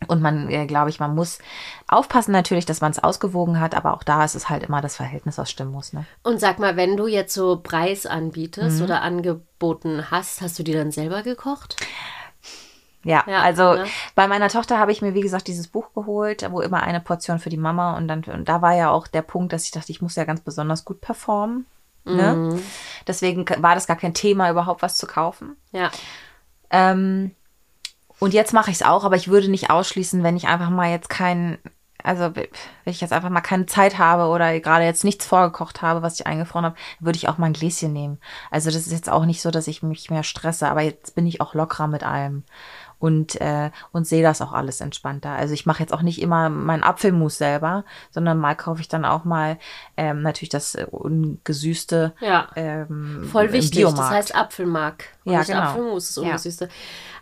Und 0.07 0.23
man, 0.23 0.49
äh, 0.51 0.67
glaube 0.67 0.91
ich, 0.91 1.01
man 1.01 1.15
muss 1.15 1.39
aufpassen 1.89 2.33
natürlich, 2.33 2.67
dass 2.67 2.81
man 2.81 2.91
es 2.93 3.03
ausgewogen 3.03 3.61
hat, 3.61 3.75
aber 3.75 3.95
auch 3.95 4.03
da 4.03 4.25
ist 4.25 4.35
es 4.35 4.49
halt 4.49 4.63
immer 4.63 4.81
das 4.81 4.97
Verhältnis, 4.97 5.39
was 5.39 5.51
stimmen 5.51 5.73
muss. 5.73 5.93
Ne? 5.93 6.05
Und 6.23 6.41
sag 6.41 6.59
mal, 6.59 6.77
wenn 6.77 6.97
du 6.97 7.07
jetzt 7.07 7.35
so 7.35 7.61
Preis 7.63 8.07
anbietest 8.07 8.79
Mhm. 8.79 8.85
oder 8.85 9.03
angeboten 9.03 10.11
hast, 10.11 10.41
hast 10.41 10.59
du 10.59 10.63
die 10.63 10.73
dann 10.73 10.91
selber 10.93 11.23
gekocht? 11.23 11.77
Ja, 13.07 13.23
Ja, 13.29 13.43
also 13.43 13.75
ne? 13.75 13.85
bei 14.15 14.27
meiner 14.29 14.49
Tochter 14.49 14.79
habe 14.79 14.91
ich 14.91 15.03
mir, 15.03 15.13
wie 15.13 15.21
gesagt, 15.21 15.47
dieses 15.47 15.69
Buch 15.69 15.93
geholt, 15.95 16.47
wo 16.51 16.61
immer 16.63 16.83
eine 16.83 17.01
Portion 17.01 17.39
für 17.39 17.51
die 17.51 17.59
Mama 17.59 17.97
und 17.99 18.09
dann, 18.09 18.25
und 18.25 18.49
da 18.49 18.63
war 18.63 18.75
ja 18.75 18.91
auch 18.91 19.07
der 19.07 19.21
Punkt, 19.23 19.53
dass 19.53 19.65
ich 19.65 19.73
dachte, 19.73 19.93
ich 19.93 20.01
muss 20.01 20.17
ja 20.17 20.25
ganz 20.25 20.41
besonders 20.41 20.87
gut 20.87 21.03
performen. 21.03 21.67
Ne? 22.07 22.35
Mhm. 22.35 22.63
Deswegen 23.07 23.45
war 23.63 23.75
das 23.75 23.87
gar 23.87 23.97
kein 23.97 24.15
Thema, 24.15 24.51
überhaupt 24.51 24.81
was 24.83 24.97
zu 24.97 25.07
kaufen. 25.07 25.57
Ja. 25.73 25.91
Ähm, 26.71 27.33
und 28.19 28.35
jetzt 28.35 28.53
mache 28.53 28.71
ich 28.71 28.77
es 28.77 28.83
auch, 28.83 29.05
aber 29.05 29.17
ich 29.17 29.29
würde 29.29 29.51
nicht 29.51 29.71
ausschließen, 29.71 30.23
wenn 30.23 30.37
ich 30.37 30.47
einfach 30.49 30.71
mal 30.71 30.91
jetzt 30.91 31.09
kein, 31.11 31.59
also 32.03 32.35
wenn 32.35 32.49
ich 32.85 33.01
jetzt 33.01 33.13
einfach 33.13 33.31
mal 33.31 33.41
keine 33.41 33.67
Zeit 33.67 33.99
habe 33.99 34.27
oder 34.27 34.59
gerade 34.61 34.85
jetzt 34.85 35.05
nichts 35.05 35.27
vorgekocht 35.27 35.83
habe, 35.83 36.03
was 36.03 36.21
ich 36.21 36.27
eingefroren 36.27 36.67
habe, 36.67 36.77
würde 37.01 37.17
ich 37.17 37.29
auch 37.29 37.39
mal 37.39 37.47
ein 37.47 37.53
Gläschen 37.55 37.93
nehmen. 37.93 38.19
Also 38.51 38.71
das 38.71 38.87
ist 38.87 38.93
jetzt 38.93 39.11
auch 39.11 39.25
nicht 39.25 39.43
so, 39.43 39.51
dass 39.51 39.67
ich 39.67 39.83
mich 39.83 40.11
mehr 40.11 40.23
stresse, 40.23 40.69
aber 40.69 40.83
jetzt 40.83 41.15
bin 41.15 41.27
ich 41.27 41.41
auch 41.41 41.55
lockerer 41.55 41.89
mit 41.89 42.05
allem 42.05 42.45
und, 43.05 43.39
äh, 43.43 43.71
und 43.93 44.07
sehe 44.07 44.23
das 44.23 44.41
auch 44.41 44.55
alles 44.55 44.81
entspannter. 44.81 45.29
Also 45.29 45.53
ich 45.53 45.67
mache 45.67 45.81
jetzt 45.83 45.93
auch 45.93 46.01
nicht 46.01 46.23
immer 46.23 46.49
meinen 46.49 46.83
Apfelmus 46.83 47.37
selber, 47.37 47.85
sondern 48.11 48.39
mal 48.39 48.55
kaufe 48.55 48.81
ich 48.81 48.89
dann 48.89 49.05
auch 49.05 49.25
mal 49.25 49.59
ähm, 49.99 50.23
natürlich 50.23 50.49
das 50.49 50.75
äh, 50.75 50.87
ungesüßte 50.91 52.15
Ja. 52.21 52.49
ähm, 52.57 53.29
Voll 53.31 53.53
wichtig. 53.53 53.83
Das 53.83 53.93
Biomarkt. 53.93 54.15
heißt 54.15 54.35
Apfelmark. 54.35 55.05
Und 55.27 55.33
Ja, 55.35 55.43
genau. 55.43 55.61
Apfelmus 55.61 56.09
ist 56.09 56.17
Ja. 56.17 56.23
ungesüßte. 56.23 56.71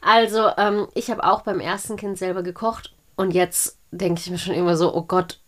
Also, 0.02 0.50
ähm, 0.56 0.86
ich 0.94 1.10
habe 1.10 1.24
auch 1.24 1.42
beim 1.42 1.58
ersten 1.58 1.96
Kind 1.96 2.16
selber 2.16 2.44
gekocht 2.44 2.94
und 3.16 3.32
jetzt 3.32 3.76
denke 3.90 4.20
ich 4.20 4.30
mir 4.30 4.38
schon 4.38 4.54
immer 4.54 4.76
so, 4.76 4.94
oh 4.94 5.02
Gott, 5.02 5.40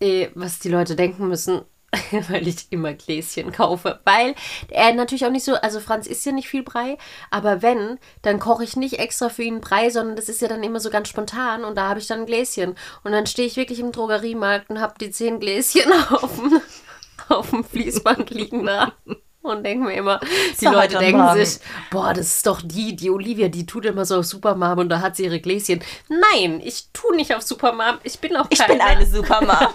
eh, 0.00 0.30
was 0.34 0.60
die 0.60 0.70
Leute 0.70 0.96
denken 0.96 1.28
müssen, 1.28 1.60
weil 2.28 2.48
ich 2.48 2.66
immer 2.70 2.94
Gläschen 2.94 3.52
kaufe. 3.52 4.00
Weil 4.04 4.34
er 4.68 4.94
natürlich 4.94 5.26
auch 5.26 5.30
nicht 5.30 5.44
so, 5.44 5.54
also 5.54 5.80
Franz 5.80 6.06
isst 6.06 6.24
ja 6.24 6.32
nicht 6.32 6.48
viel 6.48 6.62
Brei, 6.62 6.96
aber 7.30 7.62
wenn, 7.62 7.98
dann 8.22 8.38
koche 8.38 8.64
ich 8.64 8.76
nicht 8.76 8.98
extra 8.98 9.28
für 9.28 9.42
ihn 9.42 9.60
Brei, 9.60 9.90
sondern 9.90 10.16
das 10.16 10.28
ist 10.28 10.40
ja 10.40 10.48
dann 10.48 10.62
immer 10.62 10.80
so 10.80 10.90
ganz 10.90 11.08
spontan 11.08 11.64
und 11.64 11.76
da 11.76 11.88
habe 11.88 12.00
ich 12.00 12.06
dann 12.06 12.20
ein 12.20 12.26
Gläschen. 12.26 12.76
Und 13.04 13.12
dann 13.12 13.26
stehe 13.26 13.46
ich 13.46 13.56
wirklich 13.56 13.80
im 13.80 13.92
Drogeriemarkt 13.92 14.70
und 14.70 14.80
habe 14.80 14.94
die 15.00 15.10
zehn 15.10 15.40
Gläschen 15.40 15.92
auf 16.10 16.36
dem, 16.36 16.60
auf 17.28 17.50
dem 17.50 17.64
Fließband 17.64 18.30
liegen 18.30 18.64
da. 18.64 18.92
Und 19.42 19.64
denke 19.64 19.86
mir 19.86 19.94
immer, 19.94 20.20
die 20.60 20.64
doch 20.66 20.72
Leute 20.72 20.98
denken 20.98 21.20
Morgen. 21.20 21.44
sich, 21.44 21.60
boah, 21.90 22.14
das 22.14 22.36
ist 22.36 22.46
doch 22.46 22.60
die, 22.62 22.94
die 22.94 23.10
Olivia, 23.10 23.48
die 23.48 23.66
tut 23.66 23.84
immer 23.84 24.04
so 24.04 24.18
auf 24.20 24.24
Supermom 24.24 24.78
und 24.78 24.88
da 24.88 25.00
hat 25.00 25.16
sie 25.16 25.24
ihre 25.24 25.40
Gläschen. 25.40 25.82
Nein, 26.08 26.60
ich 26.62 26.88
tue 26.92 27.16
nicht 27.16 27.34
auf 27.34 27.42
Supermom, 27.42 27.98
ich 28.04 28.20
bin 28.20 28.36
auch 28.36 28.46
Ich 28.50 28.60
keine. 28.60 28.74
bin 28.74 28.80
eine 28.80 29.04
Supermam. 29.04 29.66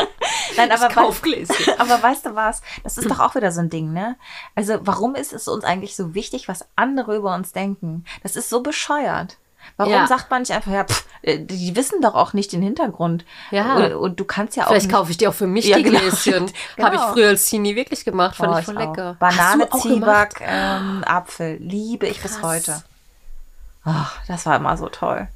Nein, 0.56 0.70
aber 0.70 0.86
ich 0.88 0.94
kauf 0.94 1.22
Gläschen. 1.22 1.74
Aber 1.78 2.02
weißt 2.02 2.26
du 2.26 2.34
was? 2.34 2.62
Das 2.84 2.96
ist 2.98 3.10
doch 3.10 3.18
auch 3.20 3.34
wieder 3.34 3.50
so 3.52 3.60
ein 3.60 3.68
Ding, 3.68 3.92
ne? 3.92 4.16
Also, 4.54 4.78
warum 4.82 5.14
ist 5.14 5.32
es 5.32 5.48
uns 5.48 5.64
eigentlich 5.64 5.96
so 5.96 6.14
wichtig, 6.14 6.48
was 6.48 6.64
andere 6.76 7.16
über 7.16 7.34
uns 7.34 7.52
denken? 7.52 8.04
Das 8.22 8.36
ist 8.36 8.48
so 8.48 8.60
bescheuert. 8.62 9.36
Warum 9.76 9.92
Ja. 9.92 10.06
sagt 10.06 10.30
man 10.30 10.42
nicht 10.42 10.52
einfach, 10.52 10.70
ja, 10.72 10.84
pff, 10.84 11.04
äh, 11.22 11.38
die 11.38 11.74
wissen 11.76 12.00
doch 12.00 12.14
auch 12.14 12.32
nicht 12.32 12.52
den 12.52 12.62
Hintergrund. 12.62 13.24
Ja. 13.50 13.76
Und, 13.76 13.92
und 13.94 14.20
du 14.20 14.24
kannst 14.24 14.56
ja 14.56 14.64
auch. 14.64 14.68
Vielleicht 14.68 14.90
kaufe 14.90 15.10
ich 15.10 15.18
die 15.18 15.28
auch 15.28 15.34
für 15.34 15.46
mich, 15.46 15.66
Ja, 15.66 15.76
die 15.76 15.82
genau. 15.84 15.98
Gläschen. 16.00 16.50
Genau. 16.76 16.86
Habe 16.86 16.96
ich 16.96 17.02
früher 17.02 17.28
als 17.28 17.46
Teenie 17.48 17.76
wirklich 17.76 18.04
gemacht, 18.04 18.36
fand 18.36 18.52
Oh, 18.54 18.58
ich 18.58 18.64
voll 18.64 18.76
auch. 18.78 18.80
lecker. 18.80 19.16
Banane? 19.18 19.68
Zwieback, 19.70 20.40
ähm, 20.40 21.02
Apfel. 21.06 21.56
Liebe 21.60 22.06
ich 22.06 22.20
bis 22.22 22.38
Krass. 22.40 22.42
heute. 22.42 22.82
Ach, 23.84 24.18
das 24.26 24.46
war 24.46 24.56
immer 24.56 24.76
so 24.76 24.88
toll. 24.88 25.28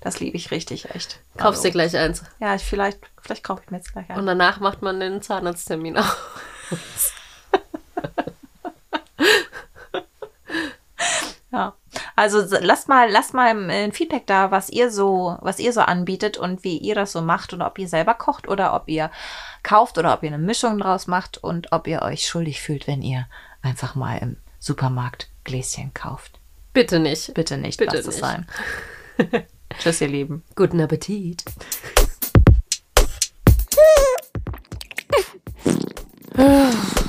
Das 0.00 0.20
liebe 0.20 0.36
ich 0.36 0.50
richtig, 0.52 0.94
echt. 0.94 1.18
Kaufst 1.36 1.64
dir 1.64 1.68
Also, 1.68 1.72
gleich 1.78 1.96
eins. 1.96 2.22
Ja, 2.38 2.54
ich, 2.54 2.62
vielleicht, 2.62 3.00
vielleicht 3.20 3.42
kaufe 3.42 3.62
ich 3.64 3.70
mir 3.70 3.78
jetzt 3.78 3.92
gleich 3.92 4.08
ein. 4.08 4.16
Und 4.16 4.26
danach 4.26 4.60
macht 4.60 4.80
man 4.82 5.00
den 5.00 5.20
Zahnarzttermin 5.22 5.98
auch. 5.98 6.16
Ja. 11.52 11.74
Also 12.20 12.44
lasst 12.60 12.86
mal, 12.86 13.10
lasst 13.10 13.32
mal 13.32 13.50
ähm, 13.50 13.70
ein 13.70 13.92
Feedback 13.92 14.26
da, 14.26 14.50
was 14.50 14.68
ihr 14.68 14.90
so, 14.90 15.38
was 15.40 15.58
ihr 15.58 15.72
so 15.72 15.80
anbietet 15.80 16.36
und 16.36 16.64
wie 16.64 16.76
ihr 16.76 16.94
das 16.94 17.12
so 17.12 17.22
macht 17.22 17.54
und 17.54 17.62
ob 17.62 17.78
ihr 17.78 17.88
selber 17.88 18.12
kocht 18.12 18.46
oder 18.46 18.74
ob 18.74 18.90
ihr 18.90 19.10
kauft 19.62 19.96
oder 19.96 20.12
ob 20.12 20.22
ihr 20.22 20.28
eine 20.28 20.36
Mischung 20.36 20.78
draus 20.78 21.06
macht 21.06 21.38
und 21.38 21.72
ob 21.72 21.86
ihr 21.86 22.02
euch 22.02 22.28
schuldig 22.28 22.60
fühlt, 22.60 22.86
wenn 22.86 23.00
ihr 23.00 23.26
einfach 23.62 23.94
mal 23.94 24.18
im 24.18 24.36
Supermarkt 24.58 25.30
Gläschen 25.44 25.94
kauft. 25.94 26.38
Bitte 26.74 26.98
nicht. 26.98 27.32
Bitte 27.32 27.56
nicht. 27.56 27.78
Bitte 27.78 27.96
lasst 27.96 28.08
nicht. 28.08 28.16
es 28.16 28.20
sein. 28.20 28.46
Tschüss, 29.78 30.02
ihr 30.02 30.08
Lieben. 30.08 30.42
Guten 30.56 30.78
Appetit. 30.78 31.42